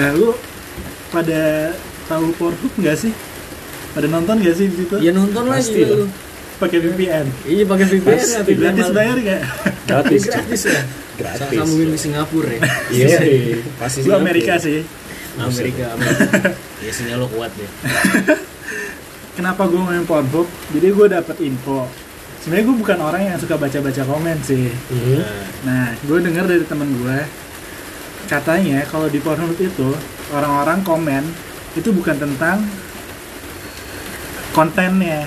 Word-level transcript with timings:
Nah, 0.00 0.16
lu 0.16 0.32
pada 1.12 1.76
tahu 2.08 2.32
Pornhub 2.40 2.72
nggak 2.80 2.96
sih? 2.96 3.12
Pada 3.92 4.08
nonton 4.08 4.40
nggak 4.40 4.56
sih 4.56 4.66
di 4.72 4.76
situ? 4.80 4.96
Ya 5.04 5.12
nonton 5.12 5.44
lah 5.44 5.60
Pasti 5.60 5.84
lah. 5.84 6.08
Pakai 6.56 6.78
VPN. 6.80 7.26
Iya 7.44 7.64
pakai 7.68 7.86
VPN 7.88 8.16
Pasti, 8.16 8.52
ya, 8.52 8.56
Gratis 8.56 8.88
bayar 8.96 9.16
nggak? 9.20 9.42
Gratis. 9.84 10.22
Gratis 10.32 10.62
ya. 10.64 10.80
Gratis. 11.20 11.52
Sambungin 11.52 11.88
ke 11.92 11.98
Singapura 12.00 12.48
ya. 12.48 12.60
Iya. 12.96 13.18
Pasti 13.76 14.08
Lu 14.08 14.16
Amerika 14.16 14.56
sih. 14.56 14.80
Amerika, 15.36 15.92
Amerika. 15.92 16.48
Ya 16.80 16.92
sinyal 16.96 17.20
lo 17.20 17.28
kuat 17.28 17.52
ya. 17.60 17.68
Kenapa 19.36 19.68
gue 19.68 19.80
main 19.84 20.04
Pornhub? 20.08 20.48
Jadi 20.72 20.86
gue 20.96 21.06
dapet 21.12 21.36
info. 21.44 21.84
Sebenarnya 22.40 22.72
gue 22.72 22.76
bukan 22.80 22.98
orang 23.04 23.22
yang 23.28 23.36
suka 23.36 23.60
baca-baca 23.60 24.00
komen 24.08 24.36
sih. 24.40 24.72
Hmm. 24.88 25.20
Nah, 25.68 25.92
gue 25.92 26.18
dengar 26.24 26.48
dari 26.48 26.64
temen 26.64 26.88
gue, 26.88 27.18
katanya 28.30 28.86
kalau 28.86 29.10
di 29.10 29.18
Pornhub 29.18 29.58
itu 29.58 29.90
orang-orang 30.30 30.80
komen 30.80 31.26
itu 31.72 31.90
bukan 31.90 32.14
tentang 32.16 32.62
kontennya, 34.50 35.26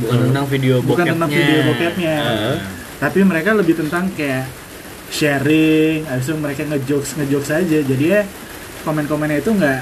Bukan 0.00 0.16
tentang 0.22 0.46
video 0.46 0.74
bokepnya. 0.78 0.88
bukan 0.88 1.06
tentang 1.10 1.30
video 1.30 1.58
bokepnya, 1.62 2.16
Ah. 2.16 2.56
tapi 2.98 3.20
mereka 3.20 3.52
lebih 3.52 3.76
tentang 3.76 4.08
kayak 4.10 4.48
sharing, 5.10 6.04
habis 6.04 6.24
itu 6.24 6.34
mereka 6.34 6.64
ngejokes 6.64 7.10
ngejokes 7.14 7.50
aja, 7.54 7.78
jadi 7.82 8.04
ya 8.04 8.22
komen-komennya 8.82 9.40
itu 9.40 9.52
nggak 9.52 9.80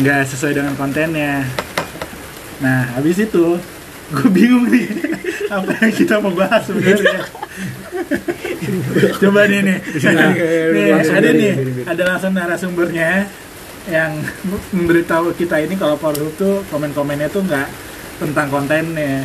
nggak 0.00 0.20
sesuai 0.26 0.52
dengan 0.54 0.74
kontennya. 0.74 1.44
Nah, 2.56 2.96
habis 2.96 3.18
itu 3.18 3.60
gue 4.10 4.28
bingung 4.30 4.64
nih 4.66 4.84
apa 5.60 5.72
yang 5.82 5.94
kita 5.94 6.14
mau 6.18 6.32
bahas 6.34 6.62
sebenarnya. 6.66 7.20
Coba 9.22 9.40
nih 9.46 9.60
nih, 9.62 9.78
nih 10.74 10.86
ada 10.98 11.30
nih, 11.30 11.52
ada 11.86 12.02
langsung 12.02 12.32
narasumbernya 12.34 13.28
yang 13.86 14.16
memberitahu 14.72 15.36
kita 15.36 15.60
ini 15.60 15.76
kalau 15.76 16.00
Pornhub 16.00 16.32
tuh 16.40 16.64
komen-komennya 16.72 17.28
tuh 17.28 17.44
nggak 17.44 17.68
tentang 18.20 18.46
kontennya. 18.48 19.22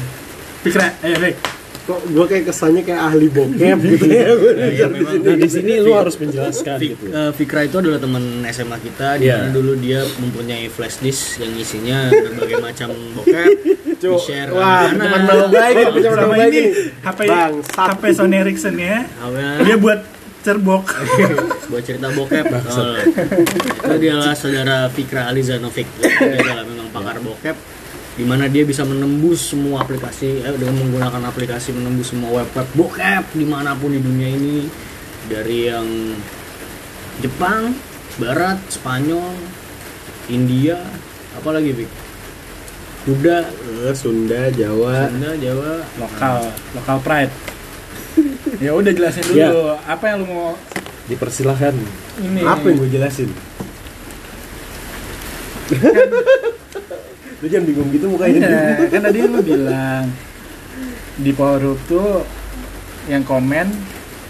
Fikra, 0.60 0.92
ayo 1.04 1.16
Fik. 1.20 1.59
Kok 1.90 2.06
gue 2.06 2.22
kayak 2.24 2.46
kesannya 2.46 2.84
kayak 2.84 3.02
ahli 3.04 3.28
bokep 3.28 3.78
gitu 3.84 4.06
ya? 4.06 4.30
Ya, 4.70 4.86
memang. 4.86 5.18
Nah 5.20 5.36
di 5.36 5.50
sini 5.50 5.74
lu 5.80 5.92
harus 5.92 6.14
menjelaskan 6.16 6.78
Fik- 6.78 6.92
gitu. 6.94 7.06
eh, 7.10 7.32
Fikra 7.34 7.62
itu 7.64 7.76
adalah 7.76 7.98
teman 7.98 8.22
SMA 8.46 8.78
kita. 8.80 9.18
Di 9.18 9.26
Iya. 9.26 9.42
mana 9.42 9.50
dulu 9.52 9.74
dia 9.76 10.00
mempunyai 10.16 10.66
flash 10.68 11.02
disk 11.02 11.38
yang 11.38 11.50
isinya 11.56 12.08
berbagai 12.08 12.62
macam 12.68 12.90
bokep. 13.16 13.50
Cuk, 13.98 14.16
di-share 14.16 14.54
wah 14.54 14.86
teman 14.88 15.22
mau 15.24 15.50
baik 15.50 15.76
Sama 16.00 16.30
baik 16.32 16.48
ini. 16.48 16.54
nih 16.54 16.68
HP 17.02 17.20
Bangsat. 17.26 17.88
HP 17.90 18.04
Sony 18.14 18.36
Ericsson 18.38 18.76
ya. 18.78 18.98
Dia 19.60 19.76
buat 19.76 20.00
cerbok. 20.40 20.84
buat 21.70 21.82
cerita 21.82 22.08
bokep. 22.10 22.46
Oh. 22.48 22.96
itu 23.82 23.96
dia 23.98 24.12
adalah 24.14 24.34
saudara 24.34 24.88
Fikra 24.88 25.28
Alizanovic. 25.28 25.90
Dia 25.98 26.38
adalah 26.38 26.64
memang 26.64 26.88
pakar 26.90 27.18
bokep 27.18 27.79
di 28.20 28.28
mana 28.28 28.46
dia 28.46 28.68
bisa 28.68 28.84
menembus 28.84 29.48
semua 29.48 29.80
aplikasi 29.80 30.44
eh, 30.44 30.52
dengan 30.54 30.76
menggunakan 30.78 31.24
aplikasi 31.24 31.72
menembus 31.72 32.12
semua 32.12 32.36
web 32.36 32.50
web 32.52 32.68
bokep 32.76 33.32
di 33.32 33.48
mana 33.48 33.72
pun 33.74 33.90
di 33.90 34.00
dunia 34.00 34.28
ini 34.28 34.68
dari 35.26 35.66
yang 35.66 35.88
Jepang 37.20 37.72
Barat 38.16 38.60
Spanyol 38.68 39.40
India 40.28 40.84
apalagi 41.34 41.72
Fik 41.74 41.92
Buddha 43.02 43.48
Eh, 43.80 43.96
Sunda 43.96 44.52
Jawa 44.52 45.08
Sunda 45.08 45.32
Jawa 45.34 45.80
lokal, 45.96 46.52
lokal 46.76 46.98
pride. 47.00 47.32
ya 48.64 48.76
udah 48.76 48.92
jelasin 48.92 49.24
dulu 49.24 49.40
Ya. 49.40 49.80
apa 49.88 50.04
yang 50.06 50.20
lu 50.20 50.28
mau 50.28 50.52
Dipersilahkan. 51.08 51.72
ini. 52.20 52.44
apa 52.44 52.68
yang 52.68 52.78
gue 52.78 52.92
jelasin 52.92 53.32
lu 57.40 57.46
jangan 57.48 57.66
bingung 57.66 57.90
gitu 57.90 58.06
mukanya 58.08 58.40
Iya, 58.44 58.88
kan 58.92 59.02
tadi 59.02 59.20
lu 59.24 59.40
bilang 59.40 60.06
di 61.16 61.32
Pornhub 61.32 61.80
tuh 61.86 62.24
yang 63.08 63.24
komen 63.24 63.68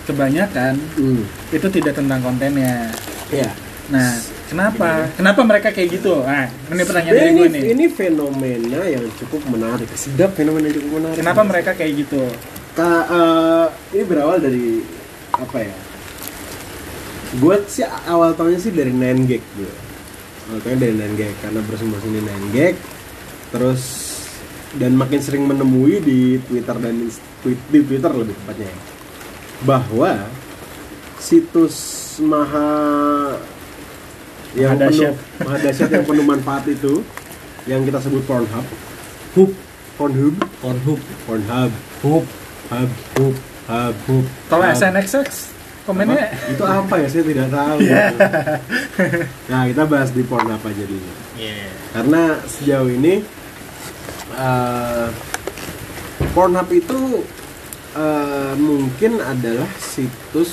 kebanyakan 0.05 0.73
hmm. 0.97 1.21
itu 1.53 1.67
tidak 1.69 1.93
tentang 1.93 2.21
kontennya. 2.21 2.89
ya 3.29 3.49
Nah, 3.89 4.13
kenapa? 4.45 5.09
Kenapa 5.17 5.41
mereka 5.41 5.73
kayak 5.73 5.97
gitu? 5.97 6.21
Nah, 6.21 6.45
ini 6.45 6.83
pertanyaan 6.85 7.09
dari 7.09 7.31
gue 7.33 7.47
nih. 7.49 7.63
ini 7.73 7.85
fenomena 7.89 8.81
yang 8.85 9.01
cukup 9.17 9.41
menarik 9.49 9.89
sedap 9.97 10.37
fenomena 10.37 10.69
yang 10.69 10.77
cukup 10.77 10.91
menarik 11.01 11.17
Kenapa 11.17 11.41
mereka 11.41 11.71
kayak 11.73 11.93
gitu? 11.97 12.21
Ka- 12.77 13.09
eh, 13.09 13.65
ini 13.97 14.03
berawal 14.05 14.37
dari 14.37 14.85
apa 15.33 15.57
ya? 15.57 15.73
Gue 17.37 17.55
sih 17.65 17.81
awal 18.05 18.33
tahunnya 18.33 18.61
sih 18.61 18.69
dari 18.69 18.93
9gag 18.93 19.41
gitu. 19.41 19.73
Awal 20.49 20.59
tahunnya 20.61 20.79
dari 20.81 20.93
9gag 20.93 21.33
karena 21.41 21.59
bersumber 21.65 21.97
sini 22.01 22.19
9gag. 22.21 22.75
Terus 23.49 23.81
dan 24.77 24.93
makin 24.93 25.17
sering 25.17 25.43
menemui 25.43 25.97
di 25.99 26.19
Twitter 26.45 26.77
dan 26.77 26.93
tweet- 27.41 27.67
di 27.67 27.81
Twitter 27.81 28.11
lebih 28.13 28.37
tepatnya 28.37 28.69
ya, 28.69 28.77
bahwa 29.65 30.11
situs 31.17 31.75
maha 32.21 32.69
yang 34.53 34.77
Maha 34.77 34.89
penuh 34.89 35.01
dahsyat. 35.09 35.15
maha 35.41 35.57
dahsyat 35.57 35.89
yang 35.89 36.05
penuh 36.05 36.25
manfaat 36.25 36.63
itu 36.69 37.01
yang 37.65 37.81
kita 37.81 37.97
sebut 37.97 38.21
Pornhub, 38.25 38.65
hub, 39.33 39.51
Pornhub, 39.97 40.35
Pornhub 40.61 40.99
Pornhub, 41.25 41.71
Hub 42.01 42.25
hub, 42.69 42.85
hub, 43.17 43.35
hub, 43.67 43.95
hub. 44.05 44.25
Kalau. 44.49 44.63
SNXX 44.69 45.27
komennya 45.85 46.29
Apa? 46.29 46.53
itu 46.53 46.63
apa 46.63 46.93
ya 47.01 47.07
saya 47.09 47.23
tidak 47.25 47.47
tahu 47.49 47.77
nah 49.51 49.61
kita 49.65 49.83
bahas 49.89 50.09
di 50.13 50.21
Pornhub 50.21 50.61
aja 50.61 50.83
dulu 50.85 51.09
yeah. 51.33 51.65
karena 51.97 52.37
sejauh 52.45 52.89
ini 52.93 53.25
eh, 54.33 55.09
Pornhub 56.35 56.69
itu 56.69 57.25
eh, 57.97 58.53
mungkin 58.59 59.21
adalah 59.23 59.69
situs 59.81 60.51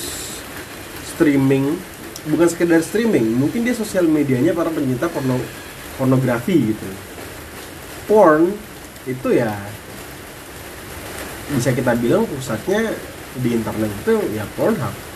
streaming 1.13 1.77
bukan 2.27 2.47
sekedar 2.51 2.83
streaming 2.83 3.25
mungkin 3.37 3.63
dia 3.63 3.73
sosial 3.73 4.05
medianya 4.05 4.51
para 4.51 4.69
pencinta 4.69 5.07
porno 5.09 5.39
pornografi 5.97 6.73
gitu. 6.73 6.89
Porn 8.05 8.53
itu 9.07 9.27
ya 9.33 9.53
bisa 11.47 11.71
kita 11.71 11.95
bilang 11.95 12.27
pusatnya 12.27 12.91
di 13.39 13.55
internet 13.55 13.91
itu 14.03 14.15
ya 14.35 14.43
Pornhub. 14.57 15.07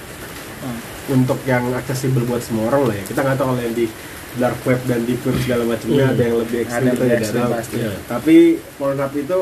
Hmm. 0.62 0.78
untuk 1.10 1.42
yang 1.50 1.74
aksesibel 1.74 2.22
buat 2.30 2.38
semua 2.38 2.70
orang 2.70 2.94
lah 2.94 2.96
ya. 3.02 3.04
Kita 3.10 3.26
nggak 3.26 3.34
tahu 3.34 3.50
kalau 3.50 3.62
yang 3.66 3.74
di 3.74 3.90
dark 4.34 4.60
web 4.62 4.80
dan 4.86 5.04
deep 5.04 5.20
web 5.22 5.36
segala 5.38 5.64
macamnya 5.66 6.04
Hmm. 6.04 6.14
ada 6.14 6.22
yang 6.22 6.38
lebih 6.38 6.58
ekstrim 6.62 6.88
Ada 6.88 6.98
tidak 6.98 7.18
ekstrim 7.18 7.44
pasti. 7.50 7.76
Iya. 7.78 7.92
tapi 8.06 8.36
Pornhub 8.76 9.14
itu 9.14 9.40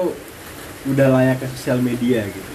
udah 0.87 1.07
layak 1.11 1.37
ke 1.37 1.45
sosial 1.51 1.79
media 1.79 2.23
gitu 2.23 2.51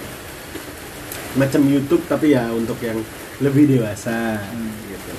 macam 1.35 1.61
YouTube 1.63 2.03
tapi 2.05 2.31
ya 2.31 2.47
untuk 2.49 2.79
yang 2.81 2.99
lebih 3.39 3.67
dewasa 3.69 4.39
Hmm. 4.41 4.71
gitu 4.85 5.13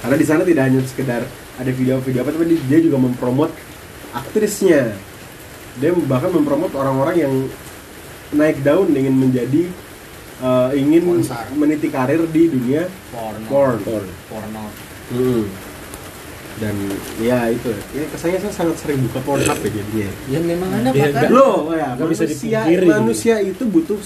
karena 0.00 0.16
di 0.16 0.26
sana 0.26 0.42
tidak 0.42 0.62
hanya 0.64 0.80
sekedar 0.82 1.22
ada 1.56 1.70
video-video 1.70 2.20
apa 2.20 2.30
tapi 2.32 2.58
dia 2.58 2.78
juga 2.78 2.96
mempromot 2.96 3.50
aktrisnya 4.12 4.94
dia 5.76 5.90
bahkan 6.04 6.30
mempromot 6.30 6.72
orang-orang 6.72 7.16
yang 7.18 7.34
naik 8.32 8.58
daun 8.60 8.90
ingin 8.90 9.12
menjadi 9.12 9.70
eh, 10.40 10.70
ingin 10.74 11.04
Pornstar. 11.20 11.46
meniti 11.52 11.88
karir 11.88 12.24
di 12.26 12.48
dunia 12.48 12.88
porno 13.10 13.44
porn. 13.46 13.76
Porn. 13.80 14.06
porno 14.26 14.64
Hmm. 15.10 15.44
Dan 16.60 16.76
ya 17.18 17.48
itu, 17.48 17.72
ya 17.90 18.04
kesannya 18.06 18.38
saya 18.38 18.52
sangat 18.52 18.76
sering 18.76 19.00
buka 19.02 19.24
Pornhub 19.24 19.56
ya 19.56 19.70
jadinya. 19.72 20.10
ya 20.28 20.38
memang 20.38 20.68
ada 20.70 20.88
Ya, 20.90 21.08
pakar 21.08 21.32
Loh, 21.32 21.72
ya, 21.72 21.96
Nggak 21.96 22.08
bisa 22.10 22.22
manusia, 22.22 22.36
dipungkiri. 22.60 22.86
manusia 22.86 23.34
itu 23.40 23.64
butuh 23.64 24.00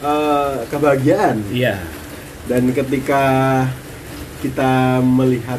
eh, 0.00 0.56
kebahagiaan. 0.66 1.36
Iya. 1.50 1.82
Dan 2.42 2.70
ketika 2.70 3.22
kita 4.38 4.72
melihat 5.00 5.58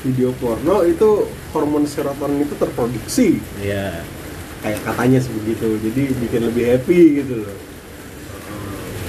video 0.00 0.30
porno 0.32 0.82
itu 0.82 1.26
hormon 1.50 1.82
serotonin 1.82 2.40
itu 2.40 2.54
terproduksi 2.54 3.28
Iya. 3.58 4.00
kayak 4.60 4.80
katanya 4.82 5.18
sebegitu 5.18 5.66
jadi 5.80 6.02
bikin 6.16 6.42
lebih 6.46 6.64
happy 6.68 7.00
gitu 7.18 7.42
loh 7.42 7.58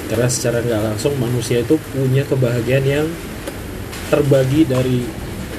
Karena 0.08 0.28
secara 0.28 0.60
nggak 0.60 0.82
langsung 0.84 1.14
manusia 1.16 1.62
itu 1.62 1.80
punya 1.88 2.26
kebahagiaan 2.26 2.84
yang 2.84 3.08
terbagi 4.10 4.66
dari 4.66 5.08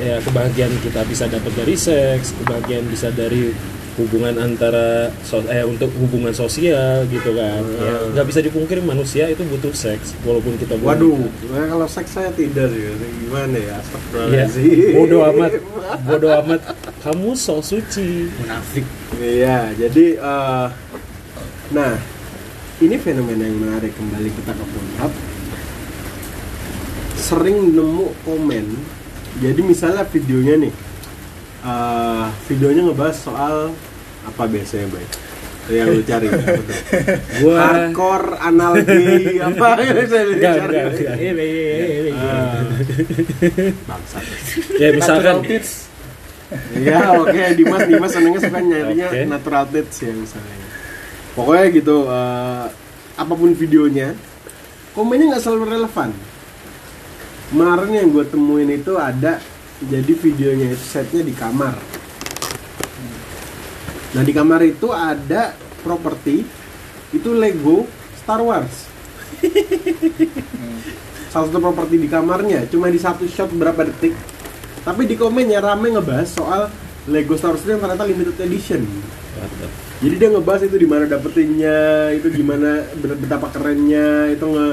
ya 0.03 0.17
kebahagiaan 0.21 0.75
kita 0.79 1.01
bisa 1.05 1.25
dapat 1.27 1.53
dari 1.55 1.73
seks, 1.73 2.35
kebahagiaan 2.37 2.85
bisa 2.87 3.09
dari 3.09 3.55
hubungan 3.93 4.33
antara 4.39 5.13
so- 5.21 5.45
eh 5.47 5.61
untuk 5.63 5.93
hubungan 5.95 6.33
sosial 6.33 7.05
gitu 7.07 7.31
kan. 7.31 7.61
Ya, 7.61 7.93
Hmm. 7.93 8.09
nggak 8.11 8.27
bisa 8.27 8.41
dipungkiri 8.41 8.81
manusia 8.81 9.29
itu 9.29 9.45
butuh 9.45 9.69
seks 9.71 10.17
walaupun 10.23 10.57
kita 10.57 10.81
waduh 10.81 11.29
nah, 11.47 11.69
kalau 11.69 11.85
seks 11.87 12.11
saya 12.11 12.33
tidak 12.33 12.73
sih 12.73 12.89
gimana 13.21 13.53
ya 13.53 13.61
Iya, 13.61 13.77
Astagfirullahaladzim. 13.79 14.95
bodoh 14.95 15.21
amat, 15.27 15.53
bodoh 16.03 16.33
amat. 16.39 16.61
Kamu 17.01 17.31
so 17.35 17.61
suci. 17.61 18.33
munafik 18.33 18.89
Iya, 19.15 19.77
jadi 19.77 20.07
eh, 20.17 20.67
nah 21.71 21.93
ini 22.81 22.97
fenomena 22.97 23.45
yang 23.45 23.61
menarik 23.61 23.93
kembali 23.93 24.33
kita 24.33 24.51
ke 24.51 24.65
Pornhub. 24.65 25.13
Sering 27.15 27.71
nemu 27.71 28.07
komen 28.25 28.67
jadi 29.39 29.61
misalnya 29.63 30.05
videonya 30.05 30.55
nih 30.69 30.73
eh, 31.63 32.27
videonya 32.49 32.83
ngebahas 32.85 33.17
soal 33.17 33.57
apa 34.23 34.43
biasanya 34.45 34.89
baik 34.91 35.11
yang 35.71 35.95
lu 35.95 36.03
cari? 36.03 36.27
Gua 37.39 37.55
hardcore 37.55 38.35
anal 38.43 38.83
gay 38.83 39.39
apa 39.47 39.67
yang 39.79 39.95
lu 39.95 40.03
Enggak, 40.35 40.55
cari? 40.59 40.75
enggak, 40.75 40.85
enggak. 40.91 41.17
Iya, 41.17 41.33
iya, 41.39 41.99
iya. 42.03 42.15
Ah. 42.19 42.61
bangsat 43.87 44.25
ya 44.75 44.89
misalkan 44.91 45.39
Natural 45.39 45.47
tits. 45.47 45.71
ya 46.77 46.99
oke 47.15 47.43
Dimas 47.55 47.83
Dimas 47.87 48.11
senengnya 48.11 48.41
suka 48.43 48.59
nyarinya 48.61 49.09
Oke. 49.09 49.21
natural 49.25 49.65
tits 49.71 49.97
ya 50.03 50.13
misalnya 50.13 50.57
pokoknya 51.33 51.67
gitu 51.73 51.97
eh, 52.11 52.65
apa 53.15 53.33
pun 53.33 53.51
videonya 53.55 54.19
komennya 54.93 55.33
nggak 55.33 55.43
selalu 55.43 55.65
relevan 55.79 56.11
kemarin 57.53 57.93
yang 57.93 58.09
gue 58.09 58.25
temuin 58.25 58.73
itu 58.73 58.97
ada 58.97 59.37
jadi 59.85 60.13
videonya 60.17 60.73
itu 60.73 60.85
setnya 60.89 61.21
di 61.21 61.37
kamar. 61.37 61.77
Nah 64.17 64.23
di 64.25 64.33
kamar 64.33 64.65
itu 64.65 64.89
ada 64.89 65.53
properti 65.85 66.49
itu 67.13 67.31
Lego 67.37 67.85
Star 68.17 68.41
Wars. 68.41 68.89
Salah 71.29 71.53
satu 71.53 71.61
properti 71.61 72.01
di 72.01 72.09
kamarnya 72.09 72.65
cuma 72.73 72.89
di 72.89 72.97
satu 72.97 73.29
shot 73.29 73.53
berapa 73.53 73.85
detik. 73.85 74.17
Tapi 74.83 75.05
di 75.05 75.21
komennya 75.21 75.61
rame 75.61 75.93
ngebahas 75.93 76.33
soal 76.33 76.73
Lego 77.05 77.37
Star 77.37 77.53
Wars 77.53 77.69
itu 77.69 77.77
yang 77.77 77.85
ternyata 77.85 78.09
limited 78.09 78.41
edition 78.41 78.81
jadi 80.03 80.15
dia 80.19 80.29
ngebahas 80.35 80.67
itu 80.67 80.77
di 80.83 80.89
mana 80.91 81.07
dapetinnya 81.07 82.11
itu 82.11 82.27
gimana 82.35 82.83
bet- 82.99 83.23
betapa 83.23 83.47
kerennya 83.55 84.35
itu 84.35 84.43
nge 84.43 84.69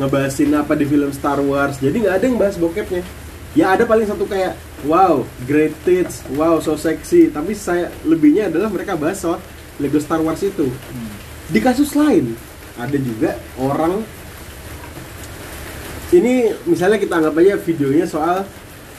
ngebahasin 0.00 0.56
apa 0.56 0.72
di 0.72 0.88
film 0.88 1.12
Star 1.12 1.36
Wars. 1.44 1.76
Jadi 1.84 2.00
nggak 2.00 2.16
ada 2.16 2.24
yang 2.24 2.40
bahas 2.40 2.56
bokepnya. 2.56 3.04
Ya 3.52 3.76
ada 3.76 3.84
paling 3.84 4.08
satu 4.08 4.24
kayak 4.24 4.56
wow 4.88 5.20
great 5.44 5.76
tits 5.84 6.24
wow 6.32 6.56
so 6.64 6.80
sexy. 6.80 7.28
Tapi 7.28 7.52
saya 7.52 7.92
lebihnya 8.08 8.48
adalah 8.48 8.72
mereka 8.72 8.96
bahas 8.96 9.20
soal 9.20 9.36
Lego 9.76 10.00
Star 10.00 10.24
Wars 10.24 10.40
itu. 10.40 10.72
Di 11.52 11.60
kasus 11.60 11.92
lain 11.92 12.32
ada 12.80 12.96
juga 12.96 13.36
orang 13.60 14.00
ini 16.16 16.56
misalnya 16.64 16.96
kita 16.96 17.20
anggap 17.20 17.36
aja 17.36 17.54
videonya 17.60 18.06
soal 18.08 18.48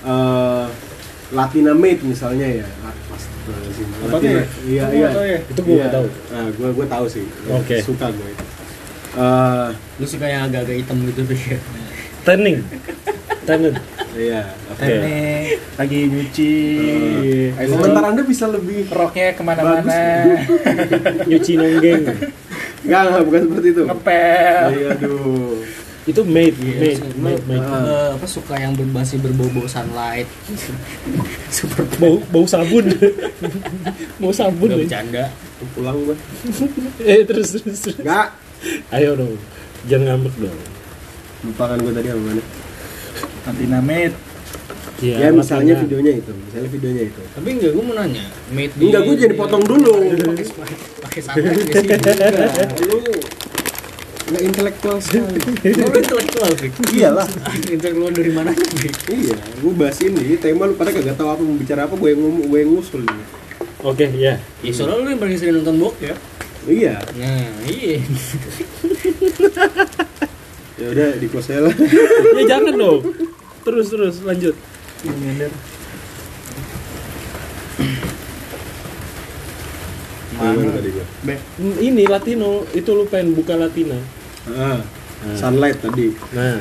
eh, 0.06 0.66
Latina 1.34 1.74
Made 1.74 2.06
misalnya 2.06 2.62
ya 2.62 2.68
Apa 4.02 4.16
tuh 4.16 4.28
ya? 4.28 4.44
iya 4.64 4.84
Gua 4.86 4.94
iya 4.94 5.10
ya. 5.28 5.40
Itu 5.44 5.60
gua 5.62 5.76
nggak 5.78 5.92
tahu. 5.92 6.06
nah 6.30 6.46
gue 6.48 6.70
gue 6.72 6.86
tahu 6.88 7.06
sih 7.08 7.26
Oke. 7.48 7.76
suka 7.82 8.08
gue 8.10 8.28
itu 8.28 8.46
Eh, 9.12 9.68
Lu 9.98 10.06
suka 10.06 10.24
yang 10.26 10.48
agak-agak 10.48 10.78
hitam 10.78 10.98
gitu 11.04 11.22
tuh 11.24 11.36
ya. 11.36 11.60
tanning 12.22 12.64
tanning 13.44 13.76
iya. 14.14 14.42
Teknik 14.72 15.60
lagi 15.74 16.00
nyuci. 16.06 16.54
Ayo, 17.54 17.68
komentar 17.72 18.04
anda 18.06 18.22
bisa 18.22 18.46
lebih 18.46 18.88
roknya 18.88 19.34
ke 19.34 19.42
mana-mana. 19.42 20.00
nyuci 21.26 21.52
nonggeng 21.56 22.08
Enggak, 22.82 23.02
enggak, 23.04 23.24
bukan 23.24 23.42
seperti 23.44 23.68
itu 23.70 23.84
Ngepel. 23.84 24.66
Iya, 24.72 24.88
aduh 24.96 25.54
itu 26.04 26.22
made 26.24 26.58
Iya, 26.58 26.74
made 26.74 27.00
lu, 27.00 27.10
made 27.20 27.44
made 27.46 27.62
Ah. 27.64 27.78
eh, 27.80 28.10
apa 28.16 28.26
suka 28.26 28.56
yang 28.56 28.74
berbasi 28.74 29.16
berbau-bau 29.18 29.66
sunlight. 29.66 30.26
Super 31.52 31.86
bau 31.96 32.18
bau 32.28 32.44
sabun 32.44 32.90
bau 34.20 34.32
sabun 34.32 34.68
Gak 34.68 34.76
nih. 34.76 34.86
bercanda. 34.86 35.26
pulang 35.72 35.94
gue 36.02 36.18
eh 37.06 37.22
terus 37.22 37.54
terus 37.54 37.78
terus 37.80 37.96
enggak 37.96 38.34
ayo 38.92 39.14
dong 39.14 39.38
jangan 39.86 40.18
ngambek 40.18 40.36
dong 40.42 40.58
lupa 41.44 41.64
kan 41.68 41.78
gue 41.78 41.92
tadi 41.92 42.08
apa 42.08 42.18
mana 42.20 42.44
Nanti 43.42 43.64
namit. 43.66 44.14
Iya, 44.98 45.16
ya 45.18 45.28
misalnya 45.32 45.74
makanya. 45.74 45.82
videonya 45.84 46.14
itu 46.16 46.32
misalnya 46.36 46.70
videonya 46.72 47.04
itu 47.04 47.22
Tapi 47.32 47.48
enggak, 47.52 47.72
gue 47.74 47.84
mau 47.84 47.96
nanya. 47.96 48.22
Made 48.48 48.70
di- 48.72 48.86
Enggak, 48.86 49.02
gue 49.04 49.16
jadi 49.20 49.34
potong 49.34 49.64
dulu. 49.64 49.94
Pakai 49.98 50.46
pakai 51.02 51.22
nggak 51.42 51.56
sih? 51.66 51.74
Enggak. 51.74 52.70
lu 52.84 52.98
nggak 54.32 54.42
intelektual 54.42 54.96
sekali 54.98 55.38
Lu 55.76 55.86
intelektual, 55.92 56.50
Fik. 56.56 56.72
iyalah 56.90 57.28
Intelektual 57.68 58.10
dari 58.10 58.32
mana, 58.32 58.50
Fik? 58.56 58.94
iya 59.12 59.36
gue 59.36 59.74
bahas 59.76 59.98
ini 60.00 60.34
tema 60.38 60.66
lu 60.66 60.74
pada 60.74 60.90
kagak 60.90 61.14
tahu 61.14 61.28
apa 61.28 61.42
mau 61.42 61.54
bicara 61.54 61.84
apa 61.84 61.94
gue 61.94 62.08
yang 62.10 62.20
ngomong 62.20 62.44
gue 62.48 62.58
yang 62.58 62.70
ngusul 62.72 63.02
ini 63.04 63.24
oke 63.82 64.06
ya 64.16 64.34
Ya 64.62 64.72
soalnya 64.72 64.98
lu 64.98 65.08
yang 65.10 65.20
paling 65.20 65.36
sering 65.36 65.54
nonton 65.60 65.76
bokep. 65.78 66.16
iya 66.64 66.96
Nah, 67.14 67.50
iya. 67.66 67.98
ya 70.80 70.86
udah 70.88 71.08
di 71.14 71.26
close 71.28 71.52
aja 71.52 71.62
lah 71.62 71.74
ya 72.38 72.42
jangan 72.48 72.74
dong 72.74 73.00
terus 73.62 73.86
terus 73.90 74.16
lanjut 74.24 74.54
Nyender. 75.02 75.50
Hmm, 80.42 81.74
ini 81.78 82.06
Latino 82.06 82.66
itu 82.72 82.90
lu 82.92 83.06
pengen 83.06 83.34
buka 83.34 83.54
Latina 83.54 83.98
ah 84.48 84.82
sunlight 85.34 85.78
tadi 85.78 86.10
nah 86.32 86.60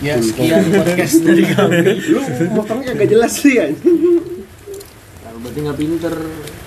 Ya, 0.00 0.16
sekian 0.16 0.64
podcast 0.72 1.20
dari 1.20 1.44
kami. 1.52 1.76
lu 2.08 2.20
motongnya 2.56 2.96
kagak 2.96 3.12
jelas 3.12 3.36
sih 3.36 3.60
ya 3.60 3.68
Kalau 5.20 5.36
berarti 5.44 5.60
nggak 5.60 5.76
pinter, 5.76 6.14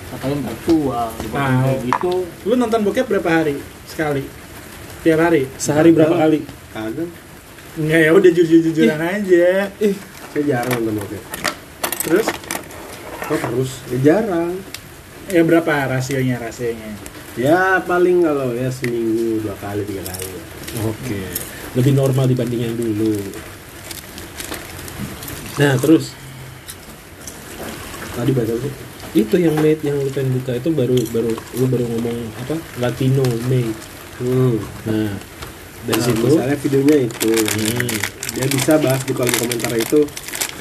katanya 0.08 0.36
nggak 0.38 0.58
tua. 0.62 1.10
Nah, 1.34 1.74
gitu. 1.82 2.30
Lu 2.46 2.54
nonton 2.54 2.86
bokep 2.86 3.10
berapa 3.10 3.26
hari? 3.26 3.58
Sekali. 3.90 4.22
Tiap 5.02 5.18
hari? 5.18 5.50
sehari 5.58 5.90
berapa 5.90 6.14
kali 6.14 6.46
kagak 6.70 7.10
Enggak 7.74 8.00
ya 8.00 8.10
udah 8.14 8.30
jujur-jujuran 8.32 9.00
aja. 9.02 9.66
saya 10.30 10.42
jarang 10.46 10.78
nonton 10.80 10.94
bokep 10.96 11.22
Terus 12.06 12.26
kok 13.20 13.38
terus 13.42 13.70
ya 13.90 13.98
jarang 14.00 14.54
ya 15.30 15.42
berapa 15.44 15.72
rasionya 15.88 16.36
rasionya? 16.40 16.92
ya 17.34 17.82
paling 17.82 18.22
kalau 18.22 18.54
ya 18.54 18.70
seminggu 18.70 19.42
dua 19.42 19.56
kali 19.58 19.82
tiga 19.88 20.02
kali. 20.06 20.28
Ya. 20.30 20.42
oke. 20.86 21.20
Lebih 21.74 21.92
normal 21.98 22.30
dibanding 22.30 22.62
yang 22.70 22.74
dulu. 22.78 23.18
Nah 25.58 25.74
terus? 25.78 26.14
Tadi 28.14 28.30
bahasa 28.30 28.54
apa 28.54 28.62
sih? 28.62 28.74
Itu 29.14 29.34
yang 29.38 29.54
made 29.58 29.82
yang 29.82 29.98
lu 29.98 30.10
pengen 30.10 30.38
buka 30.38 30.58
itu 30.58 30.68
baru 30.70 30.98
baru 31.10 31.30
lu 31.34 31.64
baru 31.66 31.84
ngomong 31.86 32.18
apa? 32.46 32.56
Latino 32.78 33.22
made 33.50 33.74
hmm. 34.22 34.56
nah 34.86 35.14
dari 35.84 36.00
Nah, 36.00 36.06
situ? 36.06 36.24
misalnya 36.24 36.56
videonya 36.56 36.96
itu. 37.10 37.30
Hmm, 37.34 37.94
dia 38.34 38.46
bisa 38.48 38.72
bahas 38.80 39.02
di 39.04 39.12
kolom 39.12 39.34
komentar 39.36 39.74
itu 39.76 40.00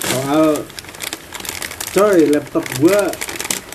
soal 0.10 0.62
coy 1.94 2.20
laptop 2.30 2.66
gua 2.82 3.08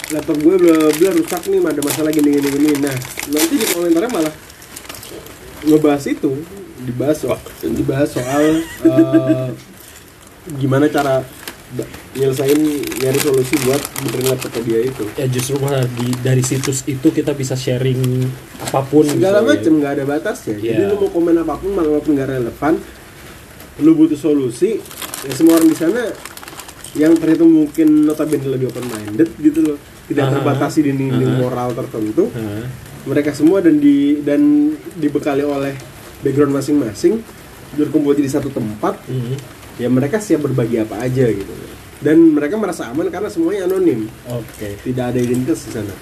laptop 0.08 0.36
gue 0.40 0.54
bla 0.56 0.76
bla 0.88 1.10
rusak 1.12 1.42
nih 1.52 1.60
ada 1.60 1.80
masalah 1.84 2.10
gini 2.12 2.28
gini 2.40 2.48
gini. 2.48 2.68
Nah 2.80 2.96
nanti 3.28 3.54
di 3.60 3.66
komentarnya 3.68 4.10
malah 4.10 4.34
ngebahas 5.68 6.04
itu 6.08 6.32
dibahas 6.86 7.18
soal 7.18 7.38
dibahas 7.74 8.08
soal 8.14 8.44
eh, 8.86 9.48
gimana 10.56 10.86
cara 10.88 11.20
nyelesain 12.16 12.56
nyari 13.04 13.20
solusi 13.20 13.52
buat 13.68 13.82
benerin 14.00 14.26
laptop 14.32 14.56
dia 14.64 14.80
itu. 14.80 15.04
Ya 15.20 15.28
justru 15.28 15.60
malah 15.60 15.84
di 15.84 16.08
dari 16.24 16.40
situs 16.40 16.88
itu 16.88 17.12
kita 17.12 17.36
bisa 17.36 17.52
sharing 17.52 18.24
apa 18.64 18.80
pun 18.88 19.04
segala 19.04 19.44
gitu 19.44 19.44
ya. 19.44 19.50
macam 19.52 19.72
nggak 19.76 19.92
ada 20.00 20.04
batasnya. 20.08 20.54
Jadi 20.56 20.80
Iya. 20.80 20.88
lu 20.88 20.96
mau 21.04 21.10
komen 21.12 21.36
apa 21.44 21.54
pun 21.60 21.70
walaupun 21.76 22.16
nggak 22.16 22.28
relevan. 22.32 22.74
Lu 23.84 23.92
butuh 23.94 24.16
solusi 24.16 24.80
ya 25.28 25.32
semua 25.36 25.60
orang 25.60 25.68
di 25.68 25.76
sana 25.76 26.02
yang 26.96 27.12
terhitung 27.20 27.52
mungkin 27.52 28.08
notabene 28.08 28.48
lebih 28.48 28.72
open 28.72 28.88
minded 28.88 29.28
gitu 29.36 29.60
loh 29.60 29.78
tidak 30.08 30.24
Aha. 30.28 30.32
terbatasi 30.40 30.78
di 30.88 30.90
dinding 30.96 31.32
Aha. 31.36 31.40
moral 31.44 31.68
tertentu. 31.76 32.32
Nah, 32.32 32.64
mereka 33.04 33.30
semua 33.36 33.60
dan 33.60 33.76
di 33.78 34.20
dan 34.24 34.72
dibekali 34.96 35.44
oleh 35.44 35.76
background 36.24 36.56
masing-masing 36.56 37.20
berkumpul 37.76 38.16
di 38.16 38.26
satu 38.26 38.48
tempat 38.48 38.96
hmm, 39.06 39.36
ya 39.76 39.86
mereka 39.92 40.18
siap 40.18 40.48
berbagi 40.48 40.80
apa 40.80 41.04
aja 41.04 41.28
gitu. 41.28 41.52
Dan 41.98 42.30
mereka 42.32 42.54
merasa 42.54 42.88
aman 42.88 43.10
karena 43.10 43.26
semuanya 43.26 43.66
anonim. 43.66 44.06
Oke. 44.30 44.78
Tidak 44.86 45.04
ada 45.04 45.18
identitas 45.18 45.66
di 45.66 45.70
sana. 45.74 45.94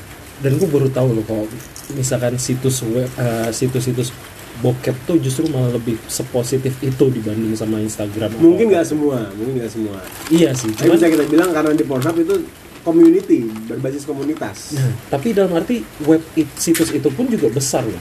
Dan 0.44 0.60
gue 0.60 0.68
baru 0.68 0.92
tahu 0.92 1.16
loh 1.16 1.24
kalau 1.24 1.48
misalkan 1.96 2.36
situs 2.36 2.84
web 2.84 3.08
eh, 3.16 3.48
situs-situs 3.48 4.12
bokep 4.60 4.96
tuh 5.04 5.16
justru 5.20 5.48
malah 5.52 5.76
lebih 5.76 6.00
sepositif 6.08 6.72
itu 6.80 7.04
dibanding 7.12 7.52
sama 7.52 7.76
Instagram 7.76 8.32
mungkin 8.40 8.72
nggak 8.72 8.88
semua 8.88 9.28
mungkin 9.36 9.60
nggak 9.60 9.72
semua. 9.72 10.00
Iya 10.32 10.56
sih 10.56 10.72
Tapi 10.72 10.96
bisa 10.96 11.12
kita 11.12 11.28
bilang 11.28 11.52
karena 11.52 11.76
di 11.76 11.84
Pornhub 11.84 12.16
itu 12.16 12.40
community 12.86 13.42
berbasis 13.66 14.06
komunitas. 14.06 14.70
Nah, 14.72 14.94
tapi 15.10 15.34
dalam 15.34 15.50
arti 15.52 15.76
web 16.00 16.22
it- 16.32 16.54
situs 16.54 16.88
itu 16.88 17.10
pun 17.10 17.26
juga 17.26 17.50
besar 17.50 17.82
loh. 17.82 17.98